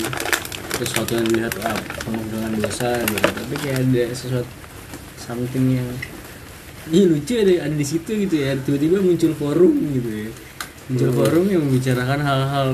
sesuatu 0.75 1.15
yang 1.15 1.25
dilihat 1.31 1.55
ah, 1.63 1.79
penuh 2.03 2.21
dengan 2.29 2.51
dosa 2.59 2.99
gitu. 3.01 3.17
Tapi 3.23 3.53
kayak 3.63 3.77
ada 3.87 4.03
sesuatu 4.13 4.51
something 5.17 5.81
yang 5.81 5.89
Ih 6.85 7.09
lucu 7.09 7.33
ada 7.33 7.65
ada 7.65 7.73
di 7.73 7.81
situ 7.81 8.13
gitu 8.13 8.35
ya. 8.37 8.53
Tiba-tiba 8.61 9.01
muncul 9.01 9.33
forum 9.33 9.73
gitu 9.89 10.05
ya. 10.05 10.29
Muncul 10.85 11.11
forum 11.17 11.45
yang 11.49 11.65
membicarakan 11.65 12.21
hal-hal 12.21 12.69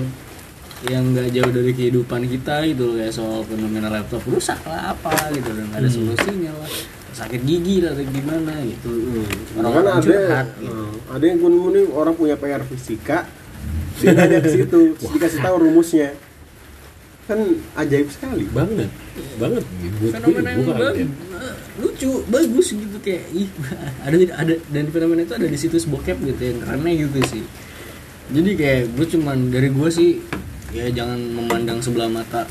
yang 0.92 1.16
nggak 1.16 1.32
jauh 1.32 1.48
dari 1.48 1.72
kehidupan 1.72 2.28
kita 2.28 2.68
gitu 2.68 2.92
loh 2.92 2.96
kayak 3.00 3.14
soal 3.16 3.48
fenomena 3.48 3.88
laptop. 3.88 4.20
Rusak 4.28 4.60
lah 4.68 4.92
apa 4.92 5.32
gitu. 5.32 5.56
Dan 5.56 5.72
nggak 5.72 5.80
ada 5.80 5.88
solusinya 5.88 6.52
lah 6.60 6.72
sakit 7.12 7.42
gigi 7.44 7.84
lah 7.84 7.92
atau 7.92 8.06
gimana 8.08 8.54
gitu 8.64 8.92
Kan 9.52 9.64
orang-orang 9.68 9.94
ada, 10.00 10.04
curhat 10.06 10.48
eh, 10.48 10.64
gitu. 10.64 10.84
ada 11.12 11.26
yang 11.28 11.40
muni 11.44 11.82
orang 11.92 12.14
punya 12.16 12.36
PR 12.40 12.64
fisika, 12.64 13.28
dia 14.00 14.12
tanya 14.16 14.40
ke 14.40 14.50
situ, 14.50 14.80
dikasih 15.16 15.40
tahu 15.44 15.56
rumusnya. 15.68 16.16
Kan 17.28 17.60
ajaib 17.76 18.08
sekali. 18.08 18.48
banget, 18.50 18.90
banget. 19.36 19.64
Buat 19.68 19.92
gue 20.00 20.10
fenomena 20.10 20.50
yang 20.56 20.64
bukan. 20.64 20.80
bagus, 20.80 20.96
eh, 21.04 21.56
lucu 21.80 22.12
bagus 22.28 22.68
gitu 22.76 22.98
kayak 23.00 23.24
ih 23.32 23.48
ada 24.06 24.16
ada 24.36 24.54
dan 24.70 24.86
fenomena 24.92 25.24
itu 25.24 25.34
ada 25.36 25.48
di 25.48 25.58
situs 25.58 25.88
bokep 25.88 26.20
gitu 26.20 26.42
yang 26.44 26.58
kerennya 26.60 26.94
gitu 27.08 27.20
sih 27.28 27.44
jadi 28.32 28.52
kayak 28.56 28.82
gue 28.96 29.06
cuman 29.18 29.38
dari 29.52 29.70
gue 29.72 29.90
sih 29.92 30.10
ya 30.72 30.88
jangan 30.92 31.20
memandang 31.20 31.80
sebelah 31.80 32.12
mata 32.12 32.44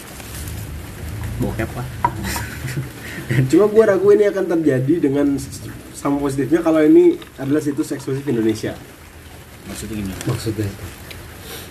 bokep 1.40 1.70
lah 1.76 1.99
Cuma 3.50 3.70
gue 3.70 3.84
ragu 3.86 4.08
ini 4.10 4.24
akan 4.26 4.44
terjadi 4.58 4.94
dengan 5.10 5.38
sama 5.94 6.18
positifnya 6.18 6.60
kalau 6.64 6.82
ini 6.82 7.14
adalah 7.38 7.62
situs 7.62 7.94
eksklusif 7.94 8.26
Indonesia. 8.26 8.74
maksudnya 9.68 10.02
gini 10.02 10.12
Maksudnya 10.26 10.66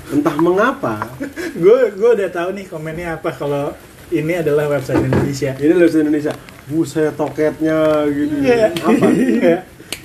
Entah 0.09 0.35
mengapa, 0.39 1.05
gue 1.61 1.79
gue 1.93 2.09
udah 2.15 2.29
tahu 2.31 2.49
nih 2.55 2.65
komennya 2.65 3.19
apa 3.19 3.29
kalau 3.35 3.75
ini 4.09 4.41
adalah 4.41 4.65
website 4.65 5.05
Indonesia. 5.05 5.53
Ini 5.53 5.73
bahasa 5.77 6.01
Indonesia. 6.01 6.33
Buset 6.69 7.13
toketnya 7.17 8.05
gitu. 8.09 8.33
Iya. 8.41 8.73
apa? 8.77 9.05
Iya. 9.13 9.57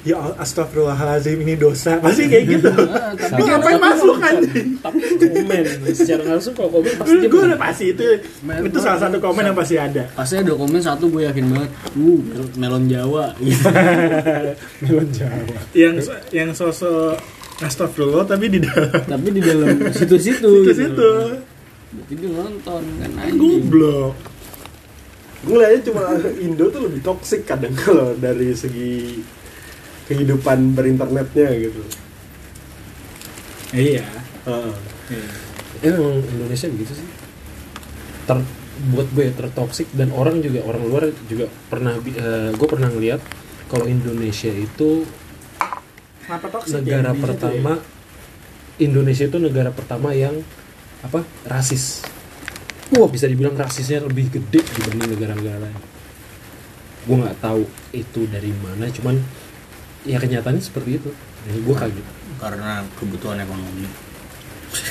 Ya 0.04 0.20
astagfirullahalazim 0.36 1.40
ini 1.40 1.56
dosa. 1.56 1.96
Pasti 1.98 2.28
kayak 2.28 2.44
gitu. 2.48 2.70
Ah, 2.94 3.12
tapi 3.16 3.42
ngapain 3.44 3.80
masuk 3.80 4.16
anjing? 4.20 4.76
tapi 4.80 5.00
komen 5.18 5.64
secara 5.92 6.22
langsung 6.36 6.52
kalau 6.56 6.70
komen 6.78 6.92
pasti 6.96 7.26
gue 7.26 7.42
udah 7.42 7.58
pasti 7.58 7.84
itu 7.92 8.04
itu 8.44 8.78
salah 8.80 9.00
satu 9.00 9.16
komen 9.18 9.44
yang 9.50 9.56
pasti 9.56 9.76
ada. 9.80 10.04
Pasti 10.12 10.34
ada 10.40 10.52
komen 10.52 10.80
satu 10.80 11.08
gue 11.08 11.24
yakin 11.26 11.44
banget. 11.52 11.70
Uh 11.96 12.20
mel- 12.20 12.54
melon 12.56 12.84
Jawa. 12.86 13.32
Gitu 13.40 13.64
melon 14.84 15.08
Jawa. 15.10 15.56
Yang 15.72 15.94
yang 16.30 16.50
sosok 16.52 17.16
astagfirullah 17.60 18.24
tapi 18.28 18.52
di 18.52 18.60
dalam. 18.60 18.92
Tapi 18.92 19.28
di 19.32 19.40
dalam 19.40 19.74
situ-situ 19.90 20.48
itu 20.64 20.70
gitu. 20.70 20.72
situ 20.76 21.10
berarti 21.94 22.14
dia 22.18 22.30
nonton 22.34 22.82
kan 22.98 23.10
anjing. 23.22 23.38
goblok. 23.38 24.14
Gue 25.44 25.56
liatnya 25.60 25.80
cuma 25.92 26.02
Indo 26.40 26.64
tuh 26.72 26.80
lebih 26.88 27.00
toksik 27.04 27.44
kadang 27.44 27.76
kalau 27.76 28.16
dari 28.16 28.50
segi 28.56 29.20
kehidupan 30.06 30.76
berinternetnya 30.76 31.48
gitu. 31.56 31.82
Iya. 33.74 34.04
Heeh. 34.44 34.74
emang 35.84 36.20
Indonesia 36.22 36.68
begitu 36.70 36.92
sih. 36.96 37.08
Ter 38.24 38.38
buat 38.90 39.06
gue 39.14 39.30
ya, 39.30 39.32
tertoksik 39.38 39.86
dan 39.94 40.10
orang 40.10 40.42
juga 40.42 40.66
orang 40.66 40.82
luar 40.82 41.02
juga 41.30 41.46
pernah 41.70 41.94
gue 42.52 42.68
pernah 42.68 42.90
ngeliat 42.90 43.22
kalau 43.70 43.86
Indonesia 43.86 44.50
itu 44.50 45.06
toxic 46.26 46.82
negara 46.82 47.10
ya? 47.10 47.14
Di 47.14 47.20
situ 47.20 47.24
pertama 47.24 47.72
Indonesia 48.82 49.24
itu 49.30 49.38
negara 49.38 49.70
pertama 49.70 50.10
yang 50.10 50.42
apa 51.06 51.22
rasis. 51.46 52.02
Wah 52.92 53.06
bisa 53.06 53.30
dibilang 53.30 53.54
rasisnya 53.54 54.02
lebih 54.02 54.32
gede 54.34 54.60
dibanding 54.60 55.16
negara-negara 55.16 55.58
lain. 55.70 55.78
Gue 57.06 57.16
nggak 57.20 57.38
tahu 57.38 57.62
itu 57.94 58.26
dari 58.26 58.50
mana 58.58 58.90
cuman 58.90 59.22
ya 60.04 60.20
kenyataannya 60.20 60.62
seperti 60.62 61.00
itu 61.00 61.10
jadi 61.48 61.58
gue 61.60 61.76
kaget 61.76 62.06
karena 62.40 62.84
kebutuhan 63.00 63.40
ekonomi 63.40 63.88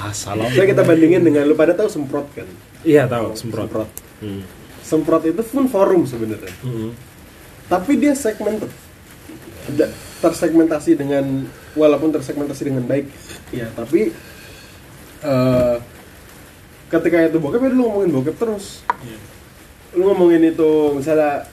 ah 0.00 0.10
salah 0.10 0.50
Saya 0.50 0.66
kita 0.66 0.82
bandingin 0.82 1.22
dengan 1.22 1.46
lu 1.46 1.54
pada 1.54 1.70
tahu 1.70 1.86
semprot 1.86 2.26
kan? 2.34 2.48
iya 2.82 3.06
tahu 3.06 3.30
semprot 3.38 3.70
Semprot. 3.70 3.90
Hmm. 4.18 4.42
Semprot 4.86 5.22
itu 5.26 5.42
pun 5.50 5.66
forum 5.66 6.06
sebenarnya. 6.06 6.54
Hmm. 6.62 6.94
Tapi 7.66 7.98
dia 7.98 8.14
segmented. 8.14 8.70
Tersegmentasi 10.22 10.94
dengan 10.94 11.42
walaupun 11.74 12.14
tersegmentasi 12.14 12.70
dengan 12.70 12.86
baik. 12.86 13.10
Ya, 13.50 13.66
tapi 13.74 14.14
eh 15.26 15.76
ketika 16.86 17.18
itu 17.26 17.42
bokep 17.42 17.66
ya 17.66 17.70
lu 17.74 17.90
ngomongin 17.90 18.10
bokep 18.14 18.36
terus. 18.38 18.86
Lu 19.98 20.14
ngomongin 20.14 20.54
itu 20.54 20.94
misalnya 20.94 21.50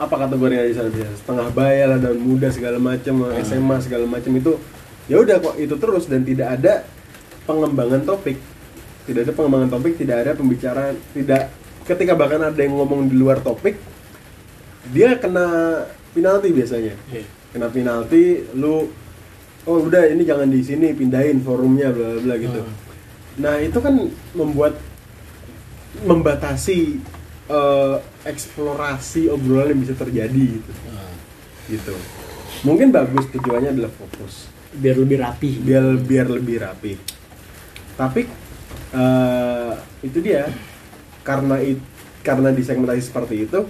apa 0.00 0.14
kategorinya 0.26 0.64
di 0.64 0.74
sana 0.74 0.88
bisa 0.88 1.08
setengah 1.20 1.48
bayar 1.52 2.00
dan 2.00 2.16
muda 2.16 2.48
segala 2.48 2.80
macam 2.80 3.28
SMA 3.44 3.76
segala 3.84 4.04
macam 4.08 4.32
itu 4.32 4.56
ya 5.10 5.20
udah 5.20 5.36
kok 5.42 5.54
itu 5.60 5.74
terus 5.76 6.08
dan 6.08 6.24
tidak 6.24 6.48
ada 6.60 6.86
pengembangan 7.44 8.02
topik. 8.06 8.38
Tidak 9.02 9.20
ada 9.26 9.32
pengembangan 9.34 9.68
topik 9.74 9.98
tidak 9.98 10.16
ada 10.22 10.32
pembicaraan 10.38 10.94
tidak 11.10 11.50
ketika 11.82 12.14
bahkan 12.14 12.38
ada 12.38 12.60
yang 12.62 12.78
ngomong 12.78 13.10
di 13.10 13.18
luar 13.18 13.42
topik 13.42 13.74
dia 14.94 15.18
kena 15.18 15.46
penalti 16.14 16.48
biasanya. 16.54 16.94
Iya. 17.10 17.26
kena 17.52 17.68
penalti 17.68 18.48
lu 18.56 18.88
oh 19.68 19.78
udah 19.84 20.08
ini 20.08 20.24
jangan 20.24 20.48
di 20.48 20.64
sini 20.64 20.96
pindahin 20.96 21.44
forumnya 21.44 21.92
bla 21.92 22.16
bla 22.22 22.34
gitu. 22.40 22.64
Ah. 22.64 22.74
nah 23.36 23.54
itu 23.60 23.76
kan 23.76 23.94
membuat 24.32 24.78
membatasi 26.06 26.96
eh, 27.52 27.96
eksplorasi 28.24 29.28
obrolan 29.28 29.76
yang 29.76 29.80
bisa 29.84 29.94
terjadi 29.94 30.44
gitu. 30.56 30.72
Ah. 30.88 31.12
gitu. 31.68 31.94
Mungkin 32.64 32.88
bagus 32.90 33.28
tujuannya 33.28 33.76
adalah 33.76 33.92
fokus. 33.92 34.48
Biar 34.72 34.96
lebih 34.96 35.20
rapi. 35.20 35.60
Biar 35.60 35.84
biar 36.00 36.26
lebih 36.32 36.56
rapi. 36.64 36.92
Tapi 37.94 38.22
eh, 38.92 39.72
itu 40.00 40.18
dia. 40.18 40.48
Karena 41.22 41.60
it- 41.60 41.90
karena 42.22 42.54
disegmentasi 42.54 43.02
seperti 43.02 43.50
itu 43.50 43.66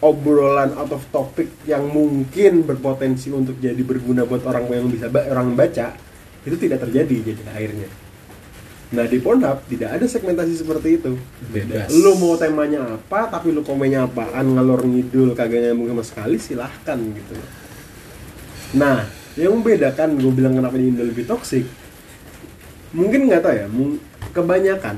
obrolan 0.00 0.72
out 0.78 0.94
of 0.94 1.02
topic 1.10 1.50
yang 1.66 1.84
mungkin 1.90 2.64
berpotensi 2.64 3.28
untuk 3.28 3.58
jadi 3.58 3.82
berguna 3.82 4.24
buat 4.24 4.46
orang 4.46 4.64
yang 4.70 4.88
bisa 4.88 5.10
ba- 5.10 5.26
orang 5.28 5.52
baca 5.52 5.92
itu 6.40 6.56
tidak 6.56 6.86
terjadi 6.86 7.34
jadi 7.34 7.42
akhirnya 7.52 7.90
nah 8.90 9.06
di 9.06 9.22
Pornhub 9.22 9.62
tidak 9.70 9.98
ada 9.98 10.06
segmentasi 10.10 10.54
seperti 10.58 10.98
itu. 10.98 11.14
Bebas. 11.54 11.94
lu 11.94 12.18
mau 12.18 12.34
temanya 12.34 12.98
apa 12.98 13.30
tapi 13.30 13.54
lu 13.54 13.62
komennya 13.62 14.10
apaan 14.10 14.58
ngalor 14.58 14.82
ngidul 14.82 15.38
kagak 15.38 15.62
nyambung 15.62 15.94
sama 15.94 16.04
sekali 16.06 16.36
silahkan 16.42 16.98
gitu. 16.98 17.34
Nah 18.74 19.06
yang 19.38 19.54
membedakan 19.54 20.18
gue 20.18 20.32
bilang 20.34 20.58
kenapa 20.58 20.74
di 20.74 20.90
Indo 20.90 21.06
lebih 21.06 21.22
toksik 21.22 21.62
mungkin 22.90 23.30
nggak 23.30 23.46
tahu 23.46 23.54
ya 23.54 23.66
kebanyakan 24.34 24.96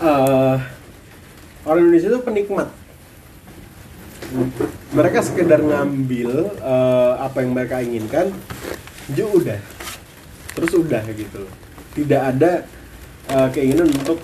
eh 0.00 0.56
orang 1.68 1.80
Indonesia 1.84 2.08
itu 2.08 2.20
penikmat. 2.24 2.68
Mereka 4.96 5.18
sekedar 5.22 5.60
ngambil 5.60 6.56
eh, 6.56 7.12
apa 7.20 7.36
yang 7.44 7.52
mereka 7.52 7.84
inginkan 7.84 8.32
ju 9.12 9.22
udah 9.28 9.60
terus 10.56 10.72
udah 10.72 11.04
gitu 11.14 11.44
tidak 11.96 12.20
ada 12.36 12.52
eh, 13.32 13.48
keinginan 13.56 13.88
untuk 13.88 14.20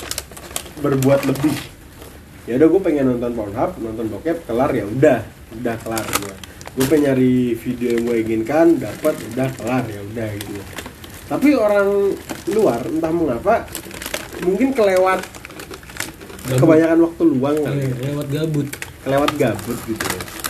berbuat 0.84 1.24
lebih. 1.24 1.56
Ya 2.44 2.58
udah 2.58 2.68
gue 2.68 2.80
pengen 2.82 3.16
nonton 3.16 3.32
Pornhub 3.32 3.70
nonton 3.80 4.06
bokep 4.12 4.44
kelar 4.44 4.70
ya 4.74 4.84
udah 4.84 5.22
udah 5.62 5.74
kelar 5.78 6.02
gue 6.02 6.34
gue 6.72 6.86
pengen 6.88 7.12
nyari 7.12 7.52
video 7.52 7.88
yang 7.94 8.02
gue 8.08 8.16
inginkan 8.24 8.66
dapat 8.80 9.14
udah 9.32 9.48
kelar 9.56 9.84
ya 9.86 10.00
udah 10.02 10.28
gitu. 10.40 10.60
Tapi 11.28 11.48
orang 11.56 11.88
luar 12.52 12.80
entah 12.88 13.12
mengapa 13.12 13.54
mungkin 14.42 14.74
kelewat 14.74 15.20
kebanyakan 16.48 16.98
waktu 17.08 17.22
luang 17.24 17.56
kali. 17.62 17.86
Ya 17.86 17.96
lewat 18.10 18.26
gabut. 18.32 18.68
Kelewat 19.04 19.30
gabut 19.38 19.78
gitu. 19.86 20.04
ya 20.04 20.41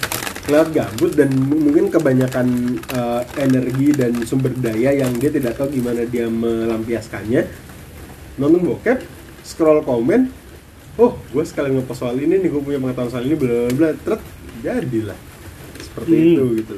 kelewat 0.42 0.68
gabut 0.74 1.12
dan 1.14 1.30
mungkin 1.38 1.86
kebanyakan 1.86 2.46
eh, 2.78 3.22
energi 3.38 3.94
dan 3.94 4.12
sumber 4.26 4.50
daya 4.58 4.90
yang 4.90 5.14
dia 5.16 5.30
tidak 5.30 5.54
tahu 5.54 5.70
gimana 5.70 6.02
dia 6.06 6.26
melampiaskannya. 6.26 7.46
Nonton 8.40 8.64
bokep 8.64 8.98
scroll 9.42 9.84
komen 9.84 10.32
oh 11.00 11.16
gue 11.32 11.44
sekalian 11.44 11.80
ngepost 11.80 12.04
soal 12.04 12.16
ini 12.20 12.36
nih 12.36 12.48
gue 12.52 12.62
punya 12.62 12.76
pengetahuan 12.76 13.10
soal 13.10 13.24
ini 13.24 13.36
bla 13.36 13.68
bla 13.72 13.90
tret 13.96 14.20
jadilah 14.60 15.18
seperti 15.80 16.12
Hmm. 16.12 16.26
itu 16.36 16.44
gitu. 16.62 16.76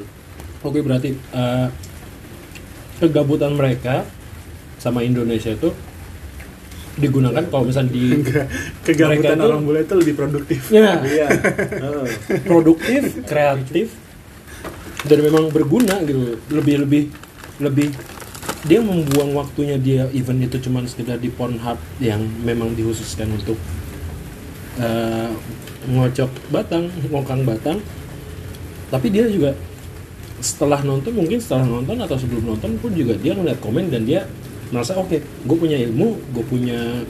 Oke 0.65 0.79
berarti 0.81 1.13
eh, 1.13 1.67
kegabutan 2.99 3.53
mereka 3.53 4.07
sama 4.79 5.03
Indonesia 5.03 5.51
itu 5.51 5.71
digunakan 6.95 7.43
kalau 7.51 7.67
misalnya 7.67 7.91
di 7.91 8.23
kegabutan 8.87 9.35
orang 9.39 9.67
bule 9.67 9.83
itu 9.83 9.95
lebih 9.99 10.15
produktif 10.15 10.71
ya 10.71 11.03
iya 11.03 11.27
Heeh. 11.83 12.07
produktif, 12.47 13.19
kreatif 13.27 13.91
dan 15.05 15.19
memang 15.21 15.53
berguna 15.53 16.01
gitu. 16.03 16.37
Lebih 16.49 16.75
lebih 16.85 17.03
lebih 17.61 17.89
dia 18.65 18.81
membuang 18.81 19.37
waktunya 19.37 19.77
dia 19.77 20.09
event 20.11 20.41
itu 20.41 20.57
cuma 20.65 20.81
sekedar 20.89 21.21
di 21.21 21.29
Pornhub 21.29 21.77
yang 22.01 22.25
memang 22.41 22.73
dikhususkan 22.73 23.29
untuk 23.29 23.57
eh, 24.81 25.29
ngocok 25.85 26.31
batang, 26.49 26.89
ngokang 27.13 27.45
batang. 27.45 27.77
Tapi 28.89 29.07
dia 29.13 29.29
juga 29.29 29.53
setelah 30.41 30.81
nonton 30.81 31.13
mungkin 31.15 31.37
setelah 31.39 31.65
nonton 31.65 31.95
atau 32.01 32.17
sebelum 32.17 32.53
nonton 32.53 32.77
pun 32.81 32.91
juga 32.91 33.15
dia 33.17 33.33
ngeliat 33.33 33.61
komen 33.61 33.89
dan 33.93 34.03
dia 34.03 34.25
merasa 34.73 34.97
oke 34.97 35.17
gue 35.21 35.57
punya 35.57 35.77
ilmu 35.77 36.17
gue 36.33 36.45
punya 36.45 37.05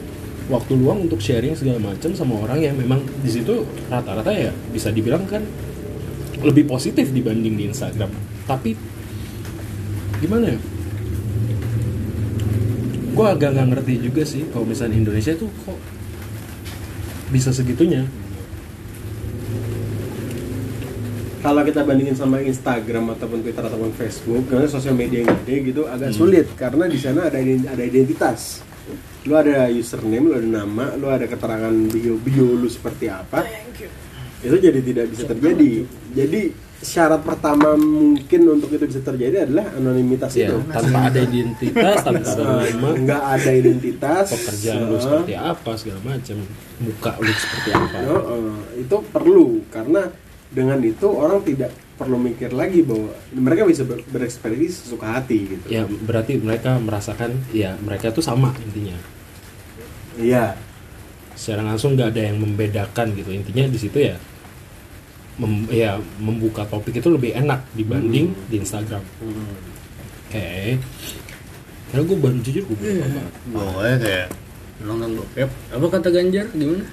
waktu 0.46 0.78
luang 0.78 1.10
untuk 1.10 1.18
sharing 1.18 1.58
segala 1.58 1.82
macam 1.82 2.14
sama 2.14 2.38
orang 2.38 2.62
yang 2.62 2.74
memang 2.78 3.02
di 3.22 3.30
situ 3.30 3.66
rata-rata 3.90 4.30
ya 4.30 4.54
bisa 4.70 4.94
dibilang 4.94 5.26
kan 5.26 5.42
lebih 6.42 6.68
positif 6.68 7.10
dibanding 7.10 7.56
di 7.56 7.64
Instagram. 7.66 8.12
Tapi 8.44 8.76
gimana 10.20 10.54
ya? 10.54 10.58
Gue 13.16 13.26
agak 13.26 13.56
nggak 13.56 13.68
ngerti 13.72 13.94
juga 14.04 14.22
sih 14.28 14.44
kalau 14.52 14.68
misalnya 14.68 15.00
Indonesia 15.00 15.32
tuh 15.34 15.48
kok 15.64 15.78
bisa 17.32 17.50
segitunya 17.50 18.06
kalau 21.46 21.62
kita 21.62 21.86
bandingin 21.86 22.18
sama 22.18 22.42
Instagram 22.42 23.14
ataupun 23.14 23.38
Twitter 23.46 23.62
ataupun 23.62 23.94
Facebook, 23.94 24.50
karena 24.50 24.66
sosial 24.66 24.98
media 24.98 25.22
yang 25.22 25.30
gede 25.46 25.56
gitu 25.70 25.86
agak 25.86 26.10
sulit. 26.10 26.50
Karena 26.58 26.90
di 26.90 26.98
sana 26.98 27.30
ada 27.30 27.38
ada 27.38 27.82
identitas. 27.86 28.66
Lu 29.22 29.38
ada 29.38 29.70
username, 29.70 30.26
lu 30.26 30.34
ada 30.34 30.50
nama, 30.62 30.98
lu 30.98 31.06
ada 31.06 31.30
keterangan 31.30 31.70
bio 31.70 32.18
bio 32.18 32.50
lu 32.50 32.66
seperti 32.66 33.06
apa. 33.06 33.46
Itu 34.42 34.58
jadi 34.58 34.82
tidak 34.82 35.06
bisa 35.14 35.22
terjadi. 35.30 35.86
Jadi 36.14 36.40
syarat 36.76 37.22
pertama 37.22 37.78
mungkin 37.78 38.40
untuk 38.52 38.68
itu 38.68 38.84
bisa 38.86 39.00
terjadi 39.00 39.48
adalah 39.48 39.70
anonimitas 39.74 40.34
ya, 40.36 40.50
itu. 40.52 40.60
tanpa 40.68 41.08
ada 41.08 41.20
identitas 41.24 41.94
tanpa 42.04 42.30
ada 42.36 42.42
Eh, 42.62 42.74
nama. 42.76 42.88
nggak 43.00 43.22
ada 43.38 43.50
identitas. 43.54 44.26
Pekerjaan 44.34 44.80
lu 44.86 44.94
eh, 44.94 45.00
seperti 45.00 45.32
apa 45.34 45.70
segala 45.78 46.00
macam. 46.04 46.36
Muka 46.82 47.10
lu 47.16 47.32
seperti 47.32 47.70
apa. 47.70 47.96
Oh, 48.10 48.22
oh, 48.34 48.58
itu 48.76 48.96
perlu 49.08 49.48
karena 49.72 50.02
dengan 50.48 50.78
itu 50.80 51.06
orang 51.06 51.42
tidak 51.42 51.70
perlu 51.96 52.16
mikir 52.16 52.52
lagi 52.52 52.84
bahwa 52.84 53.08
mereka 53.32 53.64
bisa 53.64 53.82
ber- 53.82 54.04
berekspresi 54.06 54.68
sesuka 54.68 55.16
hati 55.16 55.48
gitu. 55.48 55.64
ya 55.66 55.82
berarti 55.88 56.36
mereka 56.36 56.76
merasakan 56.76 57.40
ya 57.50 57.72
mereka 57.80 58.12
tuh 58.12 58.20
sama 58.20 58.52
intinya. 58.60 58.96
Iya. 60.16 60.56
secara 61.36 61.60
langsung 61.60 61.92
nggak 61.92 62.16
ada 62.16 62.22
yang 62.32 62.40
membedakan 62.40 63.12
gitu. 63.12 63.28
Intinya 63.28 63.68
di 63.68 63.76
situ 63.76 63.98
ya 64.00 64.16
mem- 65.36 65.68
ya 65.68 66.00
membuka 66.16 66.64
topik 66.64 66.96
itu 66.96 67.12
lebih 67.12 67.36
enak 67.36 67.60
dibanding 67.76 68.32
di 68.48 68.56
Instagram. 68.56 69.04
Oke. 70.26 70.80
Karena 71.86 72.02
gue 72.02 72.16
baru 72.16 72.38
jujur 72.40 72.64
gue 72.64 72.76
belum 72.76 72.98
apa 72.98 73.20
Pokoknya 73.52 73.96
kayak 74.00 74.26
nonton 74.80 75.10
bokep. 75.16 75.50
Apa 75.72 75.86
kata 75.92 76.08
Ganjar? 76.08 76.46
Gimana? 76.50 76.84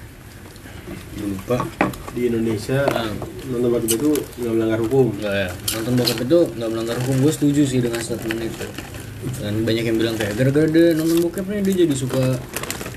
Lupa 1.16 1.64
di 2.12 2.28
Indonesia 2.28 2.84
Ah. 2.92 3.08
nonton 3.48 3.68
bokep 3.72 3.90
itu 3.96 4.10
nggak 4.40 4.52
melanggar 4.52 4.78
hukum. 4.84 5.06
Enggak 5.18 5.34
ya. 5.34 5.48
Nonton 5.78 5.92
bokep 5.96 6.18
itu 6.24 6.38
nggak 6.58 6.70
melanggar 6.70 6.96
hukum. 7.00 7.14
Gue 7.24 7.32
setuju 7.32 7.62
sih 7.64 7.80
dengan 7.80 8.00
statement 8.00 8.40
itu. 8.40 8.66
Dan 9.40 9.64
banyak 9.64 9.84
yang 9.88 9.96
bilang 9.96 10.16
kayak 10.20 10.36
gara-gara 10.36 10.68
dia 10.68 10.92
nonton 10.92 11.24
bokep 11.24 11.44
nih 11.48 11.60
dia 11.64 11.74
jadi 11.88 11.94
suka 11.96 12.24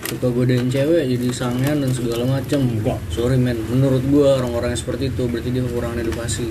suka 0.07 0.27
godain 0.31 0.67
cewek 0.71 1.03
jadi 1.03 1.27
sangean 1.31 1.83
dan 1.83 1.91
segala 1.91 2.23
macam. 2.27 2.59
Enggak. 2.63 2.99
Sorry 3.11 3.39
men, 3.39 3.59
menurut 3.67 4.03
gua 4.11 4.39
orang-orang 4.43 4.75
yang 4.75 4.81
seperti 4.81 5.07
itu 5.11 5.23
berarti 5.27 5.49
dia 5.51 5.63
kekurangan 5.63 5.99
edukasi. 6.03 6.47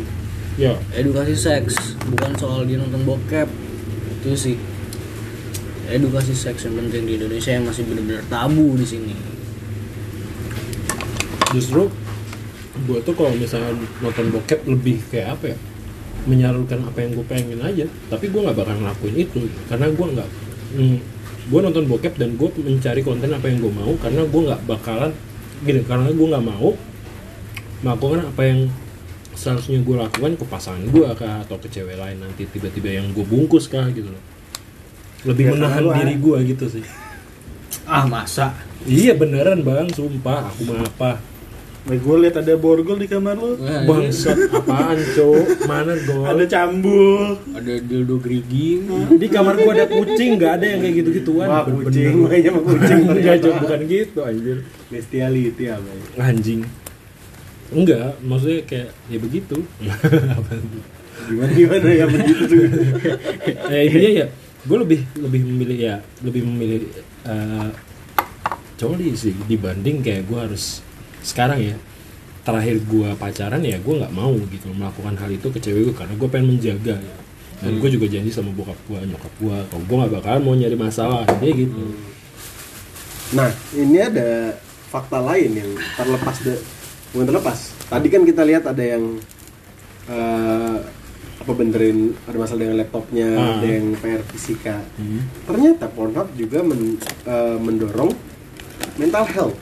ya 0.56 0.72
Edukasi 0.96 1.36
seks 1.36 2.00
bukan 2.08 2.32
soal 2.40 2.64
dia 2.64 2.80
nonton 2.80 3.04
bokep. 3.04 3.48
Itu 4.24 4.32
sih 4.32 4.56
edukasi 5.86 6.32
seks 6.34 6.66
yang 6.66 6.80
penting 6.80 7.04
di 7.06 7.12
Indonesia 7.20 7.52
yang 7.52 7.68
masih 7.68 7.84
benar-benar 7.86 8.24
tabu 8.26 8.74
di 8.74 8.86
sini. 8.88 9.35
Justru 11.54 11.90
gue 12.76 12.98
tuh 13.00 13.14
kalau 13.16 13.32
misalnya 13.32 13.72
nonton 14.04 14.28
bokep 14.36 14.60
lebih 14.68 15.00
kayak 15.08 15.40
apa 15.40 15.44
ya 15.54 15.58
menyalurkan 16.26 16.82
apa 16.82 16.98
yang 17.06 17.14
gue 17.14 17.26
pengen 17.26 17.60
aja. 17.62 17.86
Tapi 18.10 18.26
gue 18.28 18.40
nggak 18.42 18.56
bakal 18.58 18.76
ngelakuin 18.82 19.16
itu 19.16 19.40
karena 19.70 19.86
gue 19.94 20.06
nggak 20.18 20.28
hmm, 20.76 20.98
gue 21.46 21.60
nonton 21.62 21.84
bokep 21.86 22.14
dan 22.18 22.34
gue 22.34 22.48
mencari 22.60 23.00
konten 23.06 23.30
apa 23.30 23.46
yang 23.46 23.62
gue 23.62 23.72
mau 23.72 23.92
karena 24.02 24.22
gue 24.26 24.40
nggak 24.50 24.62
bakalan 24.66 25.12
gini 25.62 25.80
karena 25.86 26.10
gue 26.10 26.26
nggak 26.26 26.44
mau 26.44 26.74
melakukan 27.80 28.20
apa 28.26 28.42
yang 28.42 28.60
seharusnya 29.36 29.78
gue 29.84 29.96
lakukan 29.96 30.32
ke 30.34 30.44
pasangan 30.48 30.82
gue 30.88 31.06
kah 31.14 31.44
atau 31.44 31.56
ke 31.60 31.68
cewek 31.68 31.94
lain 31.94 32.18
nanti 32.18 32.48
tiba-tiba 32.48 32.98
yang 32.98 33.12
gue 33.14 33.22
bungkus 33.22 33.70
kah 33.70 33.86
gitu 33.94 34.10
loh. 34.10 34.22
Lebih 35.24 35.44
Ya, 35.48 35.50
menahan 35.54 35.84
diri 35.96 36.14
gue 36.18 36.38
gitu 36.50 36.66
sih. 36.68 36.84
Ah 37.86 38.02
masa? 38.04 38.52
iya 38.86 39.14
beneran 39.14 39.62
bang 39.62 39.86
sumpah. 39.94 40.50
Aku 40.50 40.66
mah 40.66 40.82
apa 40.82 41.22
Baik 41.86 42.02
gue 42.02 42.16
liat 42.18 42.34
ada 42.34 42.54
borgol 42.58 42.98
di 42.98 43.06
kamar 43.06 43.38
lu. 43.38 43.54
Wah, 43.62 43.86
Bangsat 43.86 44.50
apaan 44.50 44.98
cok? 45.14 45.70
Mana 45.70 45.94
gol? 46.02 46.26
Ada 46.26 46.44
cambul. 46.50 47.38
ada 47.54 47.72
dildo 47.78 48.18
gerigi 48.18 48.82
Di 49.14 49.26
kamar 49.30 49.54
gua 49.54 49.70
ada 49.70 49.86
kucing, 49.86 50.34
nggak 50.34 50.52
ada 50.58 50.66
yang 50.66 50.80
kayak 50.82 50.94
gitu-gituan. 50.98 51.46
Wah 51.46 51.62
kucing, 51.62 52.26
makanya 52.26 52.50
mah 52.58 52.64
kucing 52.66 53.00
Enggak 53.14 53.36
cok, 53.38 53.54
bukan 53.62 53.80
gitu 53.86 54.18
anjir. 54.26 54.56
Bestiality 54.90 55.64
apa 55.70 55.86
ya? 55.86 56.04
Anjing. 56.26 56.60
Enggak, 57.70 58.18
maksudnya 58.18 58.60
kayak 58.66 58.90
ya 59.06 59.18
begitu. 59.22 59.56
Gimana 61.30 61.50
gimana 61.54 61.88
ya 61.90 62.06
begitu 62.10 62.42
tuh. 62.50 62.62
ya 63.70 63.80
intinya 63.86 64.10
ya, 64.10 64.26
gue 64.66 64.78
lebih 64.82 65.00
lebih 65.22 65.40
memilih 65.46 65.78
ya, 65.78 65.96
lebih 66.22 66.42
memilih 66.42 66.82
eh 67.26 67.70
coli 68.76 69.16
sih 69.16 69.32
dibanding 69.48 70.04
kayak 70.04 70.28
gue 70.28 70.38
harus 70.38 70.84
sekarang 71.26 71.58
ya 71.60 71.76
terakhir 72.40 72.78
gue 72.80 73.10
pacaran 73.16 73.58
ya 73.60 73.74
gue 73.76 73.94
nggak 73.96 74.14
mau 74.14 74.30
gitu 74.30 74.70
melakukan 74.70 75.18
hal 75.18 75.28
itu 75.28 75.50
ke 75.50 75.58
cewek 75.58 75.82
gue 75.84 75.96
karena 75.96 76.14
gue 76.14 76.28
pengen 76.30 76.54
menjaga 76.54 76.94
ya. 76.96 77.14
dan 77.58 77.72
gue 77.76 77.90
juga 77.90 78.06
janji 78.06 78.30
sama 78.30 78.54
bokap 78.54 78.78
gue 78.86 79.02
nyokap 79.04 79.32
gue 79.36 79.56
kalau 79.66 79.82
gue 79.82 79.96
nggak 79.98 80.12
bakalan 80.14 80.40
mau 80.40 80.54
nyari 80.54 80.76
masalah 80.76 81.26
dia 81.36 81.50
gitu 81.52 81.74
Nah 83.28 83.50
ini 83.74 83.98
ada 83.98 84.54
fakta 84.86 85.18
lain 85.18 85.50
yang 85.52 85.70
terlepas 85.92 86.36
de, 86.40 86.54
bukan 87.10 87.26
terlepas. 87.26 87.58
Tadi 87.84 88.06
kan 88.06 88.22
kita 88.22 88.46
lihat 88.46 88.64
ada 88.64 88.78
yang 88.78 89.18
eh, 90.06 90.78
apa 91.36 91.52
benerin 91.52 92.14
ada 92.22 92.38
masalah 92.38 92.62
dengan 92.62 92.78
laptopnya, 92.78 93.26
Ah. 93.28 93.58
ada 93.58 93.66
yang 93.66 93.98
PR 93.98 94.22
fisika. 94.24 94.78
Hmm. 94.94 95.26
Ternyata 95.42 95.90
Pornhub 95.90 96.30
juga 96.32 96.62
men- 96.62 97.02
eh, 97.26 97.58
mendorong 97.58 98.14
mental 98.94 99.26
health. 99.26 99.58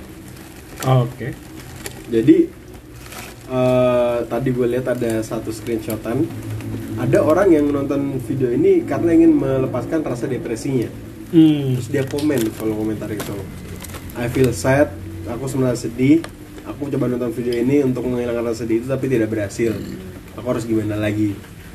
oke 0.84 1.28
Jadi 2.08 2.48
eh, 3.48 4.18
tadi 4.28 4.48
gue 4.52 4.66
lihat 4.68 4.86
ada 4.92 5.20
satu 5.24 5.52
screenshotan, 5.52 6.24
ada 7.00 7.18
orang 7.24 7.52
yang 7.52 7.66
nonton 7.68 8.20
video 8.24 8.52
ini 8.52 8.84
karena 8.84 9.16
ingin 9.16 9.32
melepaskan 9.32 10.04
rasa 10.04 10.28
depresinya. 10.28 10.88
hmm. 11.32 11.80
Terus 11.80 11.88
dia 11.88 12.04
komen 12.04 12.40
kalau 12.56 12.76
komentar 12.76 13.08
itu, 13.10 13.36
I 14.16 14.28
feel 14.28 14.52
sad, 14.52 14.92
aku 15.26 15.48
sebenarnya 15.48 15.80
sedih, 15.80 16.20
aku 16.68 16.92
coba 16.92 17.08
nonton 17.08 17.32
video 17.32 17.56
ini 17.56 17.84
untuk 17.84 18.04
menghilangkan 18.08 18.52
rasa 18.52 18.64
sedih 18.64 18.84
itu 18.84 18.88
tapi 18.88 19.06
tidak 19.08 19.32
berhasil. 19.32 19.72
Aku 20.34 20.46
harus 20.50 20.66
gimana 20.66 20.98
lagi? 20.98 21.32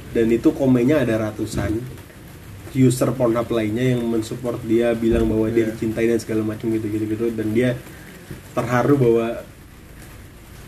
Dan 0.09 0.29
itu 0.33 0.49
komennya 0.51 1.05
ada 1.05 1.29
ratusan 1.29 1.79
user 2.73 3.09
Pornhub 3.17 3.49
lainnya 3.49 3.97
yang 3.97 4.05
mensupport 4.05 4.61
dia 4.61 4.93
bilang 4.93 5.25
bahwa 5.25 5.49
dia 5.49 5.69
dicintai 5.73 6.05
dan 6.05 6.21
segala 6.21 6.45
macam 6.45 6.69
gitu 6.69 6.85
gitu 6.85 7.05
gitu 7.09 7.25
dan 7.33 7.49
dia 7.49 7.73
terharu 8.53 8.93
bahwa 8.93 9.41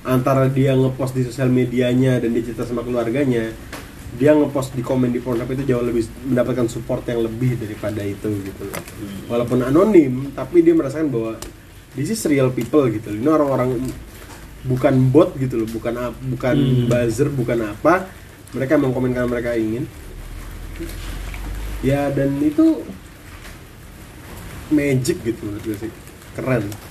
antara 0.02 0.50
dia 0.50 0.74
ngepost 0.74 1.14
di 1.14 1.24
sosial 1.24 1.50
medianya 1.54 2.18
dan 2.18 2.34
dia 2.34 2.42
cerita 2.42 2.66
sama 2.66 2.82
keluarganya 2.82 3.54
dia 4.12 4.36
ngepost 4.36 4.76
di 4.76 4.84
komen 4.84 5.14
di 5.14 5.22
Pornhub 5.24 5.48
itu 5.48 5.64
jauh 5.64 5.86
lebih 5.86 6.04
mendapatkan 6.28 6.68
support 6.68 7.06
yang 7.08 7.24
lebih 7.24 7.56
daripada 7.56 8.04
itu 8.04 8.28
gitu 8.44 8.64
loh. 8.68 8.82
walaupun 9.30 9.62
anonim 9.64 10.36
tapi 10.36 10.66
dia 10.66 10.76
merasakan 10.76 11.08
bahwa 11.08 11.40
this 11.96 12.12
is 12.12 12.20
real 12.28 12.52
people 12.52 12.84
gitu 12.92 13.14
ini 13.14 13.24
orang-orang 13.30 13.78
bukan 14.62 14.94
bot 15.10 15.34
gitu 15.42 15.66
loh 15.66 15.70
bukan 15.70 16.14
bukan 16.30 16.56
Hmm. 16.58 16.86
buzzer 16.86 17.30
bukan 17.34 17.74
apa. 17.74 18.06
Mereka 18.52 18.76
emang 18.78 18.92
komen 18.92 19.16
karena 19.16 19.30
mereka 19.32 19.56
ingin. 19.56 19.88
Ya 21.82 22.12
dan 22.14 22.36
itu 22.44 22.84
magic 24.70 25.24
gitu 25.26 25.40
menurut 25.48 25.64
gue 25.66 25.78
sih. 25.88 25.92
Keren 26.38 26.91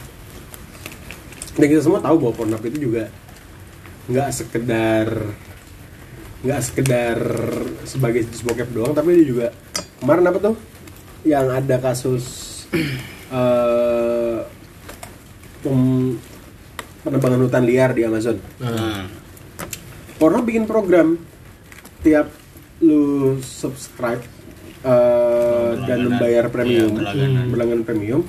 dan 1.53 1.67
kita 1.67 1.83
semua 1.83 2.01
tahu 2.01 2.17
bahwa 2.19 2.35
Pornhub 2.35 2.63
itu 2.65 2.79
juga 2.87 3.11
nggak 4.07 4.29
sekedar 4.31 5.07
nggak 6.41 6.61
sekedar 6.61 7.19
sebagai 7.85 8.25
situs 8.25 8.43
bokep 8.43 8.69
doang 8.71 8.93
tapi 8.93 9.21
dia 9.21 9.27
juga 9.27 9.47
kemarin 9.99 10.25
apa 10.25 10.39
tuh 10.41 10.57
yang 11.23 11.47
ada 11.47 11.77
kasus 11.77 12.25
eh 13.31 14.39
pem- 15.61 16.17
penebangan 17.01 17.41
hutan 17.41 17.65
liar 17.65 17.91
di 17.93 18.05
Amazon. 18.05 18.37
Nah, 18.57 19.09
Pornhub 20.17 20.45
bikin 20.45 20.65
program 20.65 21.17
tiap 22.01 22.29
lu 22.81 23.37
subscribe 23.41 24.21
eh, 24.81 25.71
dan 25.85 25.99
membayar 26.05 26.49
premium, 26.49 26.89
Iya, 26.89 26.97
berlangganan. 26.97 27.45
berlangganan 27.49 27.85
premium, 27.85 28.21